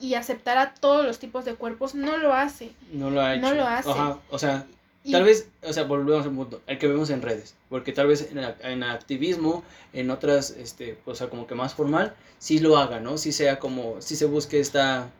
[0.00, 2.72] y aceptar a todos los tipos de cuerpos, no lo hace.
[2.92, 3.42] No lo ha hecho.
[3.42, 3.88] No lo hace.
[4.30, 4.66] o sea,
[5.10, 8.28] tal vez, o sea, volvemos al punto, el que vemos en redes, porque tal vez
[8.30, 9.62] en, en, activismo,
[9.92, 13.18] en otras, este, o sea, como que más formal, sí lo haga, ¿no?
[13.18, 15.10] Sí sea como, sí se busque esta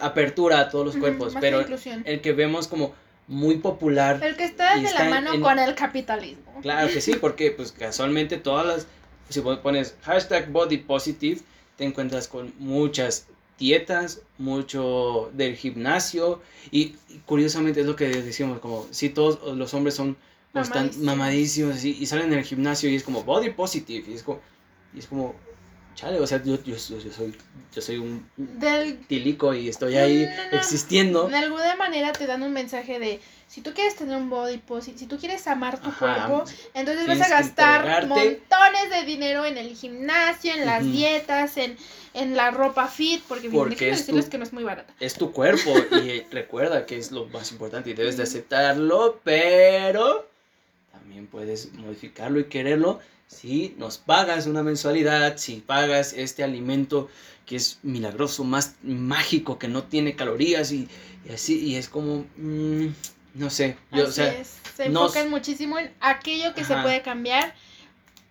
[0.00, 2.94] apertura a todos los cuerpos, pero el que vemos como
[3.26, 4.22] muy popular.
[4.22, 6.60] El que está de la mano con el capitalismo.
[6.62, 8.86] Claro que sí, porque pues casualmente todas las,
[9.28, 11.40] si pones hashtag body positive,
[11.76, 13.26] te encuentras con muchas
[13.58, 16.96] dietas, mucho del gimnasio y,
[17.26, 20.16] curiosamente es lo que decimos, como si todos los hombres son
[20.54, 24.40] están mamadísimos y, salen en el gimnasio y es como body positive y es como,
[24.94, 25.34] y es como
[25.94, 27.34] chale, o sea, yo, yo, yo, soy,
[27.74, 28.98] yo soy un Del...
[29.06, 31.28] tilico y estoy ahí existiendo.
[31.28, 34.98] De alguna manera te dan un mensaje de, si tú quieres tener un body positive,
[34.98, 39.74] si tú quieres amar tu cuerpo, entonces vas a gastar montones de dinero en el
[39.74, 41.76] gimnasio, en las dietas, en,
[42.14, 44.92] en la ropa fit, porque, porque decirles que no es muy barata.
[45.00, 45.72] Es tu cuerpo
[46.02, 50.28] y recuerda que es lo más importante y debes de aceptarlo, pero
[50.92, 57.08] también puedes modificarlo y quererlo si nos pagas una mensualidad, si pagas este alimento
[57.46, 60.88] que es milagroso, más mágico, que no tiene calorías y,
[61.32, 62.86] así, y es como, mm,
[63.34, 64.42] no sé, yo, o sea,
[64.74, 67.54] se enfocan muchísimo en aquello que se puede cambiar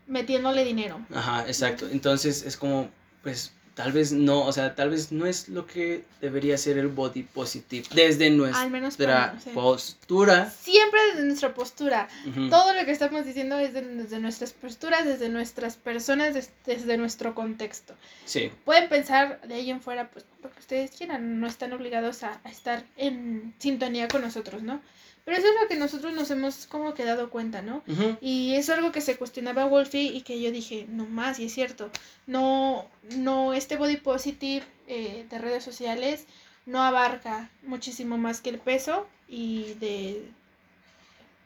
[0.08, 1.00] metiéndole dinero.
[1.14, 2.90] Ajá, exacto, entonces es como,
[3.22, 6.88] pues tal vez no, o sea, tal vez no es lo que debería ser el
[6.88, 10.50] body positive desde nuestra postura.
[10.50, 12.08] Siempre desde nuestra postura.
[12.50, 17.96] Todo lo que estamos diciendo es desde nuestras posturas, desde nuestras personas, desde, nuestro contexto.
[18.26, 18.52] Sí.
[18.64, 22.86] Pueden pensar de ahí en fuera, pues, porque ustedes quieran, no están obligados a estar
[22.98, 24.82] en sintonía con nosotros, ¿no?
[25.26, 27.82] Pero eso es lo que nosotros nos hemos como que dado cuenta, ¿no?
[28.20, 31.54] Y es algo que se cuestionaba Wolfie y que yo dije, no más, y es
[31.54, 31.90] cierto,
[32.28, 36.26] no, no, este body positive eh, de redes sociales
[36.66, 40.26] no abarca muchísimo más que el peso y de...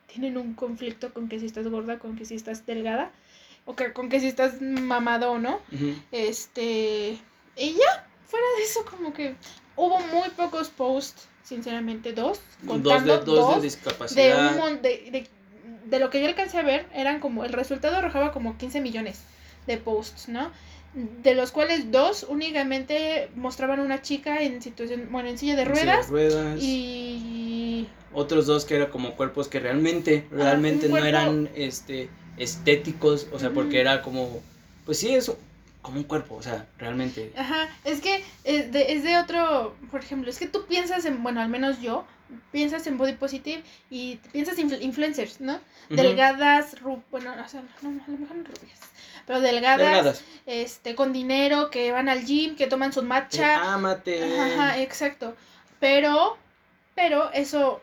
[0.07, 3.11] Tienen un conflicto con que si estás gorda, con que si estás delgada,
[3.65, 5.59] o que, con que si estás mamado o no.
[6.11, 7.19] Este...
[7.55, 9.35] Y ya, fuera de eso como que
[9.75, 12.39] hubo muy pocos posts sinceramente, dos.
[12.65, 14.79] Contando dos de, discapacidad.
[14.81, 15.27] De,
[15.85, 19.21] de, lo que yo alcancé a ver, eran como, el resultado arrojaba como 15 millones
[19.65, 20.51] de posts, ¿no?
[20.93, 26.09] De los cuales dos únicamente mostraban una chica en situación, bueno, en silla de ruedas.
[26.59, 27.87] Y...
[28.13, 33.51] Otros dos que eran como cuerpos que realmente, realmente no eran este estéticos, o sea,
[33.51, 34.41] porque era como,
[34.85, 35.37] pues sí, eso,
[35.87, 37.31] como un cuerpo, o sea, realmente.
[37.37, 41.23] Ajá, es que es de, es de otro, por ejemplo, es que tú piensas en,
[41.23, 42.05] bueno, al menos yo,
[42.51, 45.61] piensas en body positive y piensas en influencers, ¿no?
[45.89, 48.79] Delgadas, ru bueno, o sea, no, a lo mejor no rubias,
[49.25, 53.73] pero delgadas, este, con dinero, que van al gym, que toman su matcha.
[53.73, 54.39] Ámate.
[54.41, 55.37] Ajá, exacto.
[55.79, 56.37] Pero,
[56.95, 57.79] pero eso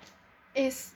[0.53, 0.93] es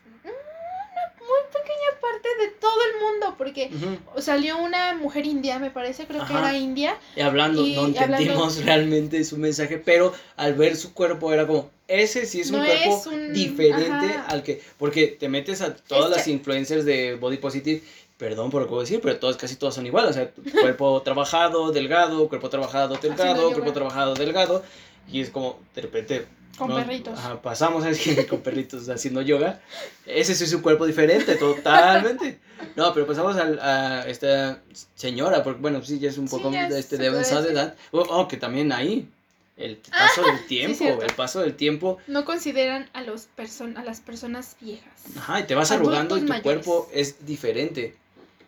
[1.62, 3.70] pequeña parte de todo el mundo, porque
[4.18, 6.98] salió una mujer india, me parece, creo que era india.
[7.16, 12.26] Y hablando, no entendimos realmente su mensaje, pero al ver su cuerpo era como, ese
[12.26, 17.16] sí es un cuerpo diferente al que, porque te metes a todas las influencers de
[17.16, 17.82] Body Positive
[18.18, 20.10] perdón por lo que voy a decir, pero todos, casi todos son iguales.
[20.10, 20.30] O sea,
[20.60, 24.62] cuerpo trabajado, delgado, cuerpo trabajado, delgado, cuerpo trabajado, delgado.
[25.10, 26.26] Y es como, de repente,
[26.56, 27.18] con perritos.
[27.42, 29.60] pasamos así con perritos haciendo yoga.
[30.06, 32.40] Ese sí es un cuerpo diferente, totalmente.
[32.76, 34.62] No, pero pasamos a, a esta
[34.94, 37.76] señora, porque bueno, sí, ya es un poco de, este, de avanzada edad.
[37.92, 39.08] Oh, oh, que también ahí,
[39.56, 41.98] el ah, paso del tiempo, el paso del tiempo.
[42.06, 45.02] No consideran a, los person a las personas viejas.
[45.16, 47.94] Ajá, y te vas arrugando y tu cuerpo es diferente.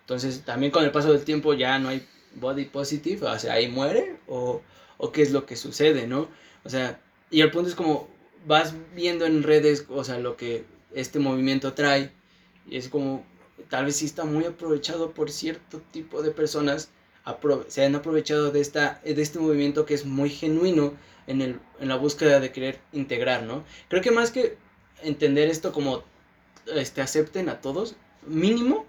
[0.00, 3.68] Entonces, también con el paso del tiempo ya no hay body positive, o sea, ahí
[3.68, 4.60] muere, o,
[4.98, 6.28] o qué es lo que sucede, ¿no?
[6.64, 8.08] O sea, y el punto es como
[8.46, 10.64] vas viendo en redes, o sea, lo que
[10.94, 12.10] este movimiento trae,
[12.68, 13.24] y es como,
[13.68, 16.90] tal vez sí está muy aprovechado por cierto tipo de personas,
[17.68, 20.94] se han aprovechado de, esta, de este movimiento que es muy genuino
[21.28, 23.62] en, el, en la búsqueda de querer integrar, ¿no?
[23.88, 24.56] Creo que más que
[25.02, 26.02] entender esto como
[26.66, 27.94] este, acepten a todos,
[28.26, 28.84] mínimo,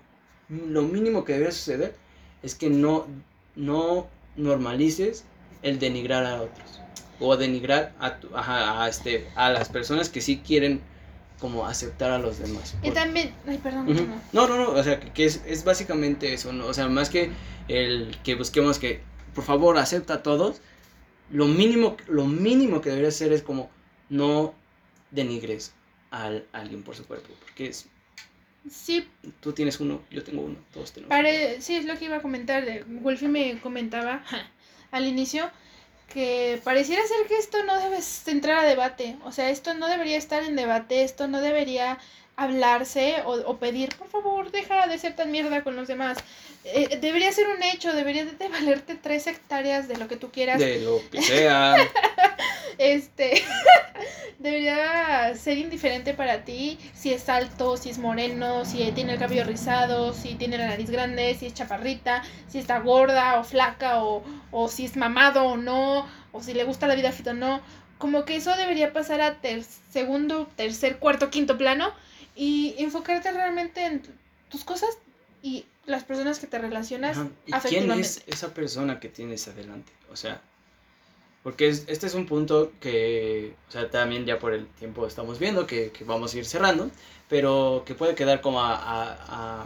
[0.50, 1.94] lo mínimo que debería suceder
[2.42, 3.06] es que no,
[3.56, 5.26] no normalices
[5.62, 6.81] el denigrar a otros
[7.20, 10.82] o denigrar a, a, este, a las personas que sí quieren
[11.40, 12.76] como aceptar a los demás.
[12.84, 13.88] Y también, ay, perdón.
[14.32, 16.68] No, no, no, o sea, que, es, es, básicamente eso, ¿no?
[16.68, 17.32] O sea, más que
[17.68, 19.02] el que busquemos que,
[19.34, 20.62] por favor, acepta a todos,
[21.32, 23.72] lo mínimo, lo mínimo que debería hacer es como
[24.10, 24.54] no
[25.10, 25.74] denigres
[26.12, 27.88] a, alguien por su cuerpo, porque es...
[28.70, 29.08] Sí.
[29.40, 31.18] Tú tienes uno, yo tengo uno, todos tenemos
[31.60, 32.64] Sí, es lo que iba a comentar.
[32.86, 34.24] Wolfie me comentaba
[34.92, 35.50] al inicio
[36.14, 40.18] que pareciera ser que esto no debe entrar a debate, o sea, esto no debería
[40.18, 41.98] estar en debate, esto no debería
[42.36, 46.18] hablarse o, pedir, por favor, deja de ser tan mierda con los demás.
[46.64, 50.60] Eh, debería ser un hecho, debería de valerte tres hectáreas de lo que tú quieras.
[50.60, 51.76] De lo que sea.
[52.82, 53.44] este,
[54.40, 59.44] debería ser indiferente para ti si es alto, si es moreno, si tiene el cabello
[59.44, 64.24] rizado, si tiene la nariz grande, si es chaparrita, si está gorda o flaca o,
[64.52, 67.62] o si es mamado o no, o si le gusta la vida fit o no.
[68.00, 71.94] Como que eso debería pasar a ter segundo, tercer, cuarto, quinto plano
[72.36, 74.02] y enfocarte realmente en
[74.50, 74.90] tus cosas
[75.44, 77.18] y las personas que te relacionas.
[77.46, 79.92] ¿Y quién es esa persona que tienes adelante?
[80.12, 80.42] O sea,
[81.44, 85.66] porque este es un punto que, o sea, también ya por el tiempo estamos viendo
[85.66, 86.92] que, vamos a ir cerrando,
[87.30, 89.66] pero que puede quedar como a,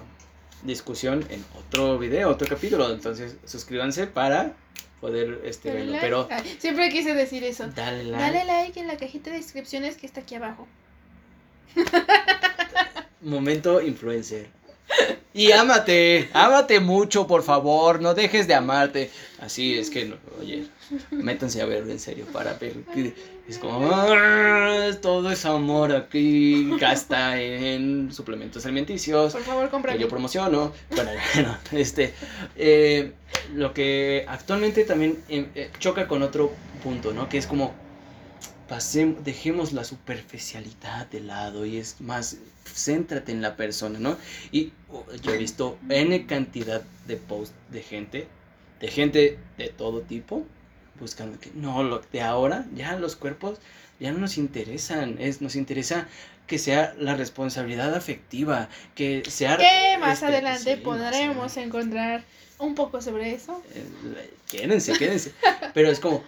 [0.63, 2.89] discusión en otro video, otro capítulo.
[2.89, 4.55] Entonces, suscríbanse para
[4.99, 5.97] poder este, verlo.
[6.01, 7.67] Pero, siempre quise decir eso.
[7.67, 8.17] Dale like.
[8.17, 10.67] Dale like en la cajita de descripciones que está aquí abajo.
[13.21, 14.49] Momento influencer.
[15.33, 19.11] Y ámate, ámate mucho, por favor, no dejes de amarte.
[19.41, 20.65] Así es que, oye,
[21.11, 22.75] métanse a verlo en serio para ver.
[23.45, 29.33] Es como, ah, todo es amor aquí, gasta en suplementos alimenticios.
[29.33, 29.95] Por favor, compra.
[29.97, 30.71] yo promociono.
[30.95, 32.13] Bueno, bueno este,
[32.55, 33.11] eh,
[33.53, 37.27] lo que actualmente también eh, eh, choca con otro punto, ¿no?
[37.27, 37.75] Que es como,
[38.67, 44.17] pasemos, dejemos la superficialidad de lado y es más, céntrate en la persona, ¿no?
[44.51, 48.27] Y oh, yo he visto N cantidad de posts de gente,
[48.79, 50.45] de gente de todo tipo,
[50.99, 53.59] buscando que, no, lo de ahora, ya los cuerpos
[53.99, 56.07] ya no nos interesan, es, nos interesa
[56.47, 59.57] que sea la responsabilidad afectiva, que sea...
[59.57, 62.23] Que más este, adelante podremos encontrar
[62.59, 63.63] un poco sobre eso.
[63.73, 65.33] Eh, quédense, quédense.
[65.73, 66.23] Pero es como,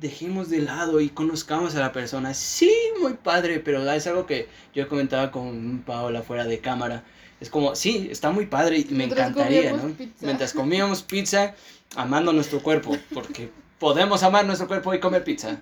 [0.00, 2.32] dejemos de lado y conozcamos a la persona.
[2.34, 7.04] Sí, muy padre, pero es algo que yo comentaba con Paola fuera de cámara.
[7.40, 9.94] Es como, sí, está muy padre y me encantaría, ¿no?
[10.20, 11.54] Mientras comíamos pizza,
[11.96, 15.60] amando nuestro cuerpo, porque podemos amar nuestro cuerpo y comer pizza.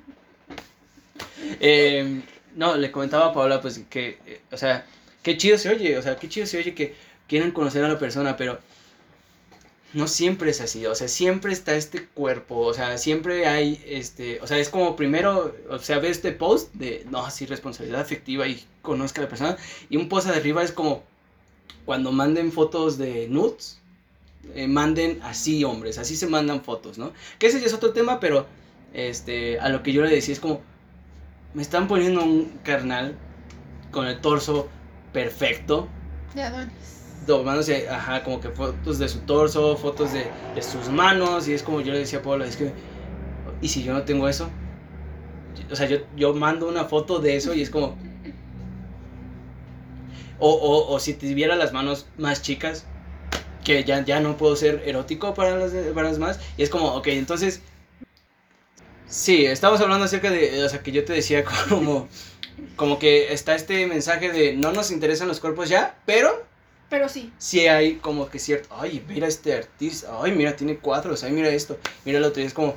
[1.60, 2.22] Eh,
[2.54, 4.86] no, le comentaba a Paola, pues que, eh, o sea,
[5.22, 6.94] qué chido se oye, o sea, qué chido se oye que
[7.28, 8.58] quieran conocer a la persona, pero
[9.94, 14.40] no siempre es así, o sea, siempre está este cuerpo, o sea, siempre hay este,
[14.42, 18.46] o sea, es como primero, o sea, ve este post de, no, así responsabilidad afectiva
[18.46, 19.56] y conozca a la persona,
[19.88, 21.02] y un post arriba es como
[21.86, 23.80] cuando manden fotos de nudes,
[24.54, 27.12] eh, manden así, hombres, así se mandan fotos, ¿no?
[27.38, 28.46] Que ese ya es otro tema, pero
[28.92, 30.60] este, a lo que yo le decía es como,
[31.54, 33.16] me están poniendo un carnal
[33.90, 34.68] con el torso
[35.12, 35.88] perfecto.
[36.34, 36.97] De Adonis.
[37.28, 41.62] Tomándose, ajá, como que fotos de su torso, fotos de, de sus manos, y es
[41.62, 42.72] como yo le decía a Paula, es que,
[43.60, 44.48] ¿y si yo no tengo eso?
[45.70, 47.98] O sea, yo, yo mando una foto de eso y es como...
[50.40, 52.86] O, o, o si tuviera las manos más chicas,
[53.64, 56.40] que ya, ya no puedo ser erótico para las, para las más.
[56.56, 57.60] Y es como, ok, entonces...
[59.08, 62.08] Sí, estamos hablando acerca de, o sea, que yo te decía como,
[62.76, 66.47] como que está este mensaje de no nos interesan los cuerpos ya, pero
[66.88, 67.30] Pero sí.
[67.38, 71.48] sí hay como que cierto, ay, mira este artista, ay, mira, tiene cuadros, ay, mira
[71.50, 72.76] esto, mira lo otro, y es como,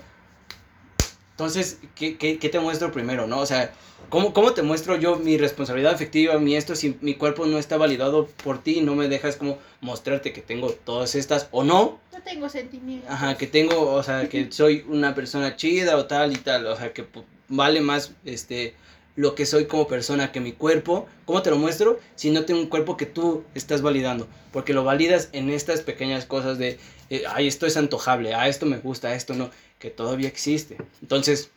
[1.32, 3.40] entonces, ¿qué, qué, qué te muestro primero, no?
[3.40, 3.72] O sea,
[4.10, 7.78] ¿cómo, ¿cómo te muestro yo mi responsabilidad afectiva, mi esto, si mi cuerpo no está
[7.78, 12.00] validado por ti y no me dejas como mostrarte que tengo todas estas, o no,
[12.12, 13.10] No tengo sentimientos.
[13.10, 16.76] Ajá, que tengo, o sea, que soy una persona chida o tal y tal, o
[16.76, 18.76] sea, que pu- vale más, este,
[19.22, 21.08] lo que soy como persona que mi cuerpo.
[21.26, 22.00] ¿Cómo te lo muestro?
[22.16, 26.26] Si no tengo un cuerpo que tú estás validando, porque lo validas en estas pequeñas
[26.26, 29.50] cosas de, eh, ay, esto es antojable, ah, esto me gusta, esto no,
[29.80, 30.78] que todavía existe.
[31.02, 31.52] Entonces,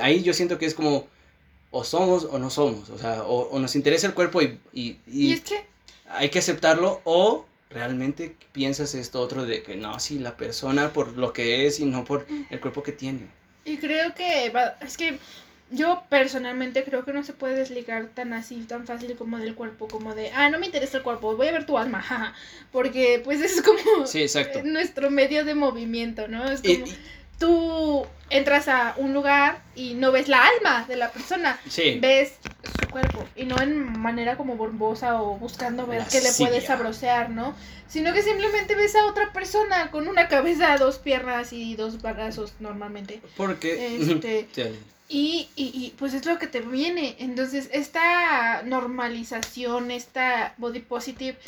[0.00, 1.06] ahí yo siento que es como,
[1.70, 4.98] o somos o no somos, o sea, o, o nos interesa el cuerpo y, y,
[5.06, 5.64] y Y es que
[6.08, 11.16] hay que aceptarlo o realmente piensas esto otro de que no, sí, la persona por
[11.18, 13.26] lo que es y no por el cuerpo que tiene.
[13.64, 15.18] Y creo que va- es que
[15.70, 19.88] yo personalmente creo que no se puede desligar tan así, tan fácil como del cuerpo,
[19.88, 22.34] como de, ah, no me interesa el cuerpo, voy a ver tu alma, jaja.
[22.70, 24.60] Porque pues es como Sí, exacto.
[24.64, 26.48] nuestro medio de movimiento, ¿no?
[26.50, 26.92] Es Y- como
[27.38, 32.34] tú entras a un lugar y no ves la alma de la persona, sí, ves
[32.80, 37.30] su cuerpo y no en manera como borbosa o buscando ver qué le puedes sabrosear,
[37.30, 37.54] ¿no?
[37.88, 42.52] Sino que simplemente ves a otra persona con una cabeza, dos piernas y dos brazos
[42.60, 43.20] normalmente.
[43.36, 43.96] porque...
[43.96, 44.48] Este,
[45.14, 47.14] y, y, y pues es lo que te viene.
[47.20, 51.38] Entonces, esta normalización, esta body positive,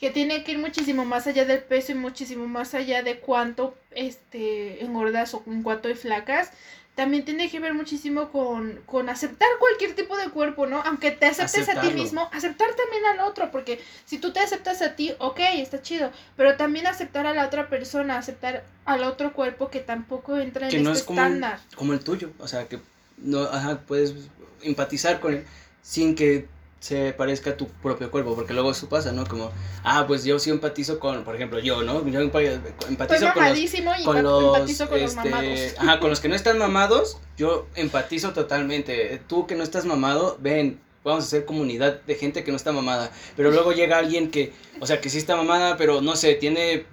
[0.00, 3.76] que tiene que ir muchísimo más allá del peso y muchísimo más allá de cuánto
[3.92, 6.50] este, engordas o en cuánto hay flacas,
[6.96, 10.82] también tiene que ver muchísimo con, con aceptar cualquier tipo de cuerpo, ¿no?
[10.82, 12.02] Aunque te aceptes a ti Aceptarlo.
[12.02, 16.10] mismo, aceptar también al otro, porque si tú te aceptas a ti, ok, está chido,
[16.36, 20.70] pero también aceptar a la otra persona, aceptar al otro cuerpo que tampoco entra en
[20.72, 21.60] que este no es como, estándar.
[21.76, 22.80] como el tuyo, o sea, que
[23.22, 24.14] no, ajá, puedes
[24.62, 25.44] empatizar con él
[25.82, 26.46] sin que
[26.82, 29.24] se parezca a tu propio cuerpo, porque luego eso pasa, ¿no?
[29.24, 29.52] Como,
[29.84, 32.04] ah, pues yo sí empatizo con, por ejemplo, yo, ¿no?
[32.08, 32.46] Yo Estoy
[32.88, 35.60] empatizo con los mamadísimo y con los, empatizo con los este, mamados.
[35.78, 39.20] ajá, con los que no están mamados, yo empatizo totalmente.
[39.28, 42.72] Tú que no estás mamado, ven, vamos a hacer comunidad de gente que no está
[42.72, 43.12] mamada.
[43.36, 46.86] Pero luego llega alguien que, o sea, que sí está mamada, pero no sé, tiene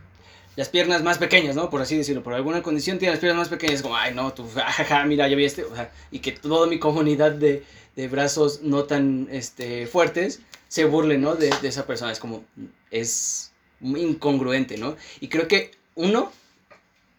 [0.60, 1.70] las piernas más pequeñas, ¿no?
[1.70, 4.46] Por así decirlo, por alguna condición tiene las piernas más pequeñas, como, ay, no, tú,
[4.54, 7.64] jajaja, mira, ya vi este, o sea, y que toda mi comunidad de,
[7.96, 11.36] de brazos no tan, este, fuertes se burle, ¿no?
[11.36, 12.44] De, esa persona, es como,
[12.92, 14.98] es incongruente, ¿no?
[15.22, 16.30] Y creo que uno,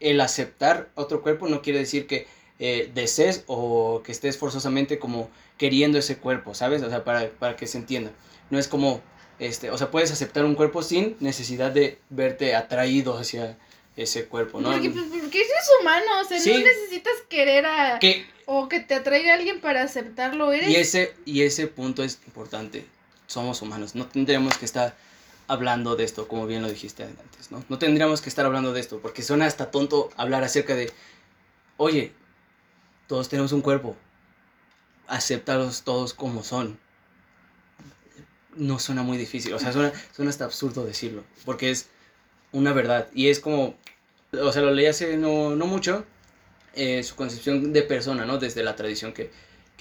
[0.00, 2.26] el aceptar otro cuerpo no quiere decir que
[2.58, 6.82] eh, desees o que estés forzosamente como queriendo ese cuerpo, ¿sabes?
[6.82, 8.12] O sea, para, para que se entienda.
[8.50, 9.00] No es como,
[9.40, 13.58] este, o sea, puedes aceptar un cuerpo sin necesidad de verte atraído hacia
[13.96, 14.70] ese cuerpo, ¿no?
[14.70, 16.52] Porque, pues, porque eres humano, o sea, Sí.
[16.52, 17.98] no necesitas querer a...
[17.98, 20.68] Que, O que te atraiga alguien para aceptarlo, eres...
[20.68, 22.86] y, ese, y ese punto es importante.
[23.26, 24.94] Somos humanos, no tendríamos que estar
[25.48, 27.64] hablando de esto, como bien lo dijiste antes, ¿no?
[27.68, 30.92] No tendríamos que estar hablando de esto, porque suena hasta tonto hablar acerca de,
[31.76, 32.12] oye,
[33.08, 33.96] todos tenemos un cuerpo,
[35.06, 36.78] acéptalos todos como son.
[38.60, 41.88] No suena muy difícil, o sea, suena, suena hasta absurdo decirlo, porque es
[42.52, 43.74] una verdad, y es como,
[44.32, 46.04] o sea, lo leí hace no, no mucho,
[46.74, 48.38] eh, su concepción de persona, ¿no?
[48.38, 49.30] Desde la tradición que,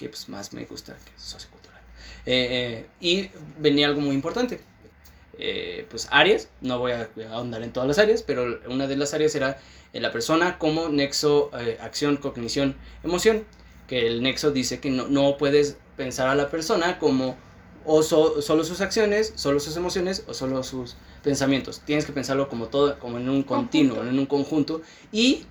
[0.00, 1.80] que pues, más me gusta, que es sociocultural.
[2.26, 4.60] Eh, eh, y venía algo muy importante.
[5.38, 9.14] Eh, pues áreas, no voy a ahondar en todas las áreas, pero una de las
[9.14, 9.58] áreas era
[9.92, 11.50] la persona como nexo,
[11.80, 13.44] acción, cognición, emoción,
[13.88, 17.36] que el nexo dice que no, no puedes pensar a la persona como
[17.84, 21.80] o so- solo sus acciones, solo sus emociones o solo sus pensamientos.
[21.84, 24.10] Tienes que pensarlo como todo, como en un continuo, Conjunto.
[24.12, 25.44] en un conjunto y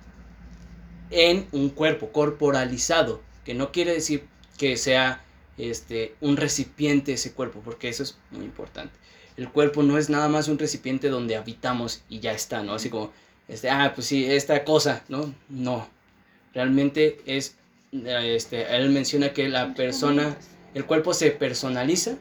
[1.10, 4.24] en un cuerpo corporalizado, que no quiere decir
[4.58, 5.24] que sea
[5.58, 8.94] este un recipiente ese cuerpo, porque eso es muy importante.
[9.36, 12.74] El cuerpo no es nada más un recipiente donde habitamos y ya está, ¿no?
[12.74, 13.12] Así como
[13.48, 15.34] este, ah, pues sí, esta cosa, ¿no?
[15.48, 15.88] No.
[16.54, 17.56] Realmente es
[17.92, 20.36] este él menciona que la persona
[20.74, 22.16] el cuerpo se personaliza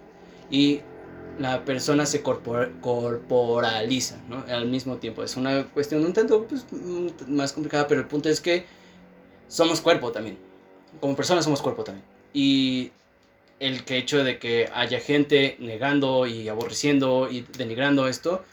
[0.49, 0.81] y
[1.39, 4.43] la persona se corporaliza, ¿no?
[4.49, 5.23] Al mismo tiempo.
[5.23, 6.65] Es una cuestión un tanto pues,
[7.27, 8.65] más complicada, pero el punto es que
[9.47, 10.37] somos cuerpo también.
[10.99, 12.05] Como personas somos cuerpo también.
[12.33, 12.91] Y
[13.59, 18.43] el que hecho de que haya gente negando y aborreciendo y denigrando esto,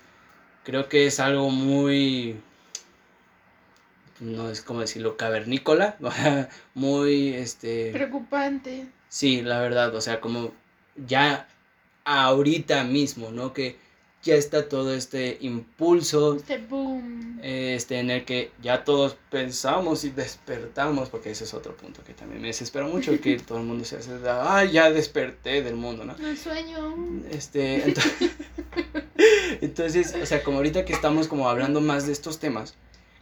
[0.65, 2.37] creo que es algo muy
[4.21, 5.97] no es como decirlo cavernícola,
[6.75, 8.87] muy este preocupante.
[9.09, 10.53] Sí, la verdad, o sea, como
[10.97, 11.49] ya
[12.05, 13.53] ahorita mismo, ¿no?
[13.53, 13.77] Que
[14.27, 16.37] ya está todo este impulso.
[16.37, 17.39] Este boom.
[17.43, 22.13] Este, en el que ya todos pensamos y despertamos, porque ese es otro punto que
[22.13, 26.05] también me desespera mucho, que todo el mundo se hace, ah, ya desperté del mundo,
[26.05, 26.17] ¿no?
[26.17, 26.97] El sueño.
[27.31, 28.33] Este, entonces,
[29.61, 32.75] entonces, o sea, como ahorita que estamos como hablando más de estos temas,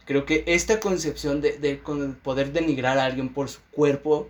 [0.05, 1.75] creo que esta concepción de, de
[2.23, 4.29] poder denigrar a alguien por su cuerpo,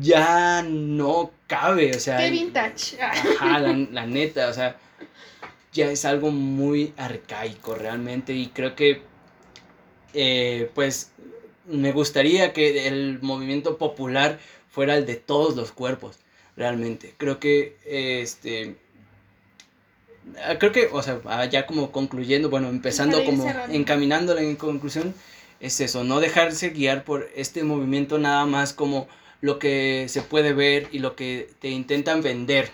[0.00, 2.18] ya no cabe, o sea.
[2.18, 3.00] Qué vintage.
[3.00, 4.76] Ajá, la, la, neta, o sea,
[5.72, 9.02] ya es algo muy arcaico realmente y creo que,
[10.14, 11.12] eh, pues,
[11.66, 14.38] me gustaría que el movimiento popular
[14.70, 16.18] fuera el de todos los cuerpos,
[16.56, 17.14] realmente.
[17.16, 18.76] Creo que, este,
[20.58, 25.14] creo que, o sea, ah, ya como concluyendo, bueno, empezando como encaminándole en conclusión,
[25.60, 29.06] es eso, no dejarse guiar por este movimiento nada más como
[29.42, 32.70] lo que se puede ver y lo que te intentan vender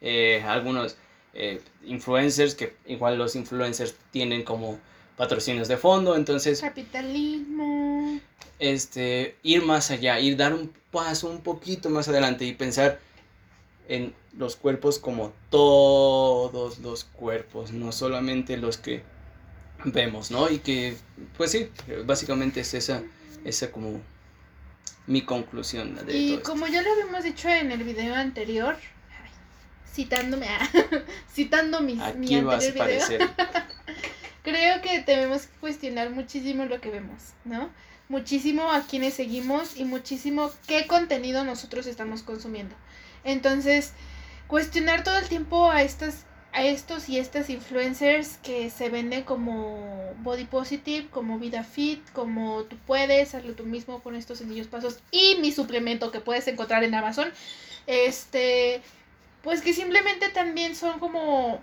[0.00, 0.96] eh, algunos
[1.34, 4.78] eh, influencers, que igual los influencers tienen como
[5.16, 6.60] patrocinios de fondo, entonces...
[6.60, 8.20] Capitalismo.
[8.60, 13.00] Este, ir más allá, ir dar un paso un poquito más adelante y pensar
[13.88, 19.02] en los cuerpos como todos los cuerpos, no solamente los que
[19.84, 20.48] vemos, ¿no?
[20.48, 20.96] Y que,
[21.36, 21.68] pues sí,
[22.06, 23.02] básicamente es esa,
[23.44, 24.00] esa como
[25.06, 28.76] mi conclusión de y como ya lo habíamos dicho en el video anterior
[29.92, 30.68] citándome a,
[31.32, 33.06] citando mis, mi anterior video
[34.42, 37.70] creo que debemos cuestionar muchísimo lo que vemos no
[38.08, 42.74] muchísimo a quienes seguimos y muchísimo qué contenido nosotros estamos consumiendo.
[43.24, 43.92] Entonces
[44.46, 50.14] cuestionar todo el tiempo a estas a estos y estas influencers que se venden como
[50.18, 55.00] body positive, como vida fit, como tú puedes, hazlo tú mismo con estos sencillos pasos
[55.10, 57.28] y mi suplemento que puedes encontrar en Amazon.
[57.88, 58.80] Este,
[59.42, 61.60] pues que simplemente también son como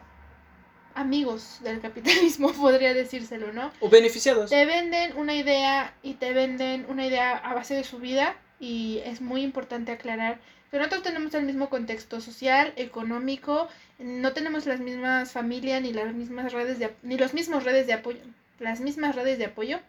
[0.94, 3.72] amigos del capitalismo, podría decírselo, ¿no?
[3.80, 4.50] O beneficiados.
[4.50, 9.00] Te venden una idea y te venden una idea a base de su vida y
[9.06, 13.68] es muy importante aclarar que nosotros tenemos el mismo contexto social, económico,
[14.02, 17.94] no tenemos las mismas familias ni las mismas redes de ni los mismos redes de
[17.94, 18.20] apoyo,
[18.60, 19.80] las mismas redes de apoyo.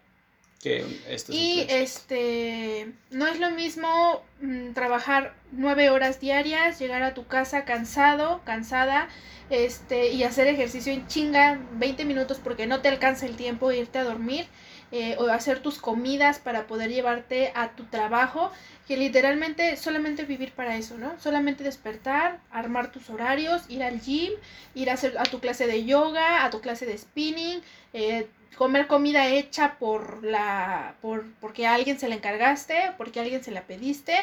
[0.62, 0.84] Que
[1.28, 7.64] y este no es lo mismo mm, trabajar nueve horas diarias, llegar a tu casa
[7.64, 9.08] cansado, cansada,
[9.50, 13.78] este, y hacer ejercicio en chinga 20 minutos porque no te alcanza el tiempo de
[13.78, 14.46] irte a dormir
[14.92, 18.52] eh, o hacer tus comidas para poder llevarte a tu trabajo,
[18.86, 21.18] que literalmente solamente vivir para eso, ¿no?
[21.18, 24.32] Solamente despertar, armar tus horarios, ir al gym,
[24.74, 27.62] ir a, hacer, a tu clase de yoga, a tu clase de spinning,
[27.94, 28.26] eh,
[28.56, 33.42] comer comida hecha por la por porque a alguien se la encargaste, porque a alguien
[33.42, 34.14] se la pediste,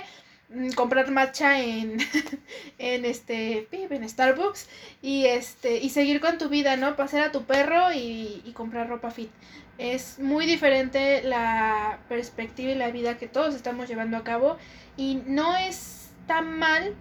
[0.50, 1.98] mm, comprar matcha en
[2.78, 4.68] en este en Starbucks
[5.02, 6.96] y este y seguir con tu vida, ¿no?
[6.96, 9.32] Pasear a tu perro y, y comprar ropa fit
[9.80, 14.58] es muy diferente la perspectiva y la vida que todos estamos llevando a cabo
[14.98, 16.94] y no es tan mal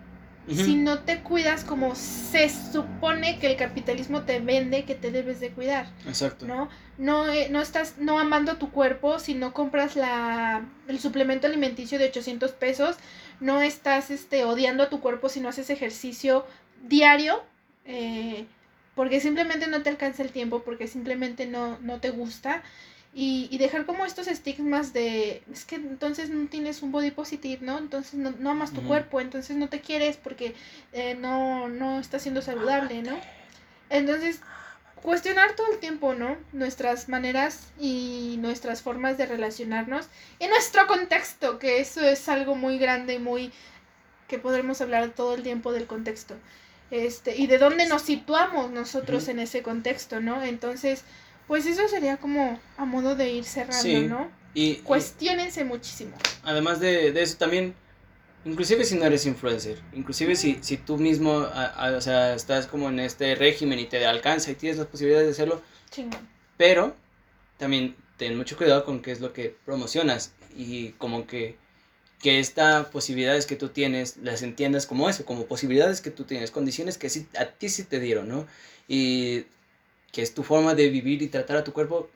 [0.48, 5.40] si no te cuidas como se supone que el capitalismo te vende que te debes
[5.40, 5.88] de cuidar.
[6.06, 6.46] Exacto.
[6.46, 6.70] ¿No?
[6.96, 11.98] No, eh, no estás no amando tu cuerpo si no compras la, el suplemento alimenticio
[11.98, 12.96] de 800 pesos,
[13.40, 16.46] no estás este, odiando a tu cuerpo si no haces ejercicio
[16.82, 17.42] diario.
[17.84, 18.46] Eh,
[18.98, 22.64] porque simplemente no te alcanza el tiempo, porque simplemente no, no te gusta.
[23.14, 27.78] Y, dejar como estos estigmas de, es que entonces no tienes un body positive, ¿no?
[27.78, 30.56] Entonces no, no amas tu cuerpo, entonces no te quieres porque
[30.92, 33.16] eh, no, no está siendo saludable, ¿no?
[33.88, 34.40] Entonces,
[35.00, 36.36] cuestionar todo el tiempo, ¿no?
[36.52, 40.08] Nuestras maneras y nuestras formas de relacionarnos
[40.40, 43.52] en nuestro contexto, que eso es algo muy grande y muy
[44.26, 46.34] que podremos hablar todo el tiempo del contexto
[46.90, 50.42] este, y de dónde nos situamos nosotros en ese contexto, ¿no?
[50.42, 51.04] Entonces,
[51.46, 54.30] pues eso sería como a modo de ir cerrando, ¿no?
[54.54, 56.16] Y, Cuestiónense muchísimo.
[56.42, 57.74] Además de, eso también,
[58.44, 61.46] inclusive si no eres influencer, inclusive si, si tú mismo,
[61.96, 65.32] o sea, estás como en este régimen y te alcanza y tienes las posibilidades de
[65.32, 65.62] hacerlo,
[66.56, 66.96] pero
[67.58, 71.56] también ten mucho cuidado con qué es lo que promocionas y como que
[72.20, 76.50] que estas posibilidades que tú tienes las entiendas como eso, como posibilidades que tú tienes,
[76.50, 78.46] condiciones que sí, a ti sí te dieron, ¿no?
[78.88, 79.44] Y
[80.12, 82.10] que es tu forma de vivir y tratar a tu cuerpo,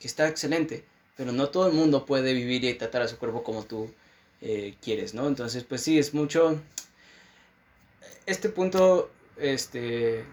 [0.00, 0.84] que está excelente,
[1.16, 3.92] pero no todo el mundo puede vivir y tratar a su cuerpo como tú
[4.40, 5.28] eh, quieres, ¿no?
[5.28, 6.60] Entonces, pues sí, es mucho...
[8.24, 10.24] Este punto, este,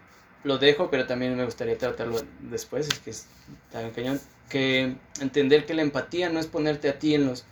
[0.44, 3.26] lo dejo, pero también me gustaría tratarlo después, es que es
[3.72, 7.46] tan cañón, que entender que la empatía no es ponerte a ti en los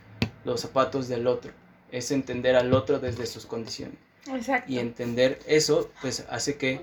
[0.47, 1.51] los zapatos del otro,
[1.91, 3.97] es entender al otro desde sus condiciones.
[4.33, 4.71] Exacto.
[4.71, 6.81] Y entender eso, pues hace que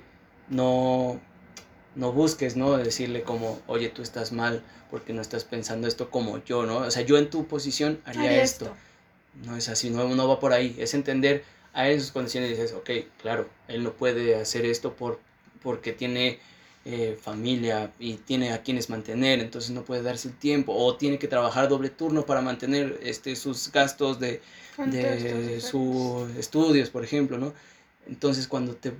[0.49, 1.21] no,
[1.95, 2.77] no busques, ¿no?
[2.77, 6.79] Decirle como, oye, tú estás mal porque no estás pensando esto como yo, ¿no?
[6.79, 8.73] O sea, yo en tu posición haría, esto.
[9.45, 10.77] No es así, no, no va por ahí.
[10.79, 11.43] Es entender
[11.73, 12.91] a esas condiciones y dices, ok,
[13.21, 15.21] claro, él no puede hacer esto por,
[15.63, 16.39] porque tiene
[16.85, 21.19] eh, familia y tiene a quienes mantener, entonces no puede darse el tiempo o tiene
[21.19, 24.43] que trabajar doble turno para mantener este, sus gastos de,
[24.77, 27.55] de sus estudios, por ejemplo, ¿no?
[28.07, 28.93] Entonces cuando te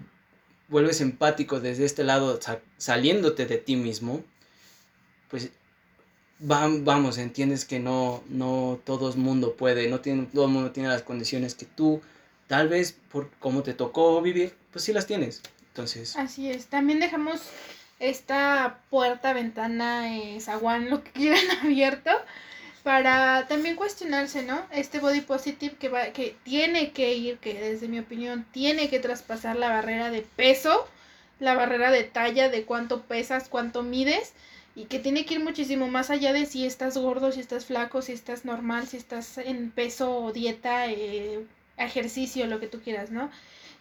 [0.69, 2.41] vuelves empático desde este lado,
[2.79, 4.25] saliéndote de ti mismo,
[5.29, 5.51] pues
[6.39, 10.89] vamos, entiendes que no, no todo el mundo puede, no tiene, todo el mundo tiene
[10.89, 12.01] las condiciones que tú,
[12.47, 15.43] tal vez por cómo te tocó vivir, pues sí las tienes.
[16.17, 16.67] Así es.
[16.67, 17.43] También dejamos
[17.99, 22.11] esta puerta, ventana, eh, zaguán, lo que quieran abierto,
[22.83, 24.63] para también cuestionarse, ¿no?
[24.71, 29.01] Este body positive que, va, que tiene que ir, que desde mi opinión tiene que
[29.01, 30.87] traspasar la barrera de peso,
[31.41, 34.33] la barrera de talla, de cuánto pesas, cuánto mides,
[34.77, 38.03] y que tiene que ir muchísimo más allá de si estás gordo, si estás flaco,
[38.03, 41.45] si estás normal, si estás en peso, dieta, eh,
[41.77, 43.31] ejercicio, lo que tú quieras, ¿no?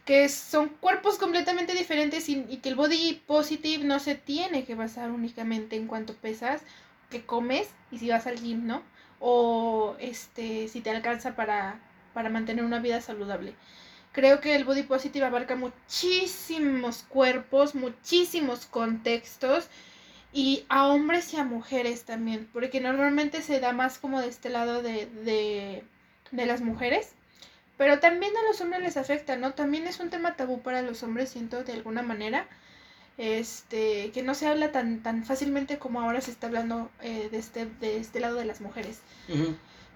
[0.05, 5.11] Que son cuerpos completamente diferentes y, que el body positive no se tiene que basar
[5.11, 6.61] únicamente en cuánto pesas,
[7.09, 8.81] que comes y si vas al gym, ¿no?
[9.19, 11.79] O este, si te alcanza para,
[12.13, 13.55] para mantener una vida saludable.
[14.11, 19.69] Creo que el body positive abarca muchísimos cuerpos, muchísimos contextos
[20.33, 24.49] y a hombres y a mujeres también, porque normalmente se da más como de este
[24.49, 25.83] lado de, de,
[26.31, 27.13] de las mujeres
[27.77, 29.53] pero también a los hombres les afecta, ¿no?
[29.53, 32.47] También es un tema tabú para los hombres, siento, de alguna manera.
[33.15, 37.37] Este, que no se habla tan, tan fácilmente como ahora se está hablando eh, de,
[37.37, 39.01] este, de este lado de las mujeres.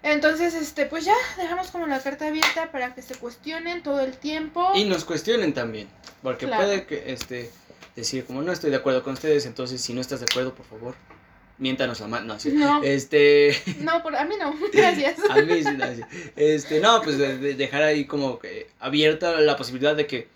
[0.03, 4.17] Entonces, este, pues ya dejamos como la carta abierta para que se cuestionen todo el
[4.17, 4.71] tiempo.
[4.75, 5.87] Y nos cuestionen también,
[6.21, 7.49] porque puede que, este,
[7.95, 10.65] decir como no estoy de acuerdo con ustedes, entonces si no estás de acuerdo, por
[10.67, 10.95] favor,
[11.57, 12.51] miéntanos la mano, no, sí.
[12.51, 12.83] No.
[12.83, 13.55] Este...
[13.79, 15.17] No, por, a mí no, gracias.
[15.29, 16.07] a mí sí, gracias.
[16.35, 20.27] Este, no, pues dejar ahí como que abierta la posibilidad de que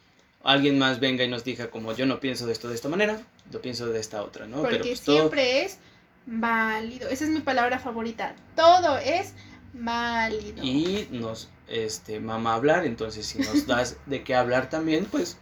[0.44, 3.22] alguien más venga y nos diga como yo no pienso de esto de esta manera,
[3.52, 4.62] yo pienso de esta otra, ¿no?
[4.62, 5.78] Porque pues, siempre es
[6.26, 9.34] válido, esa es mi palabra favorita, todo es
[9.74, 10.64] válido.
[10.64, 15.38] Y nos, este, mama hablar, entonces si nos das de qué hablar también, pues,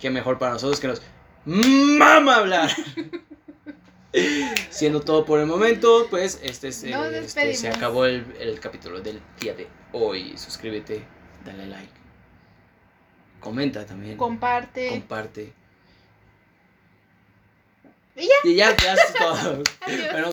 [0.00, 1.02] qué mejor para nosotros que nos
[1.44, 2.70] mama hablar.
[4.70, 9.54] Siendo todo por el momento, pues este, este se acabó el, el, capítulo del día
[9.54, 10.36] de hoy.
[10.36, 11.02] Suscríbete,
[11.44, 11.92] dale like,
[13.40, 14.16] comenta también.
[14.16, 14.88] Comparte.
[14.88, 15.52] Comparte.
[18.16, 18.34] Y ya.
[18.44, 19.62] Y ya, ya es todo.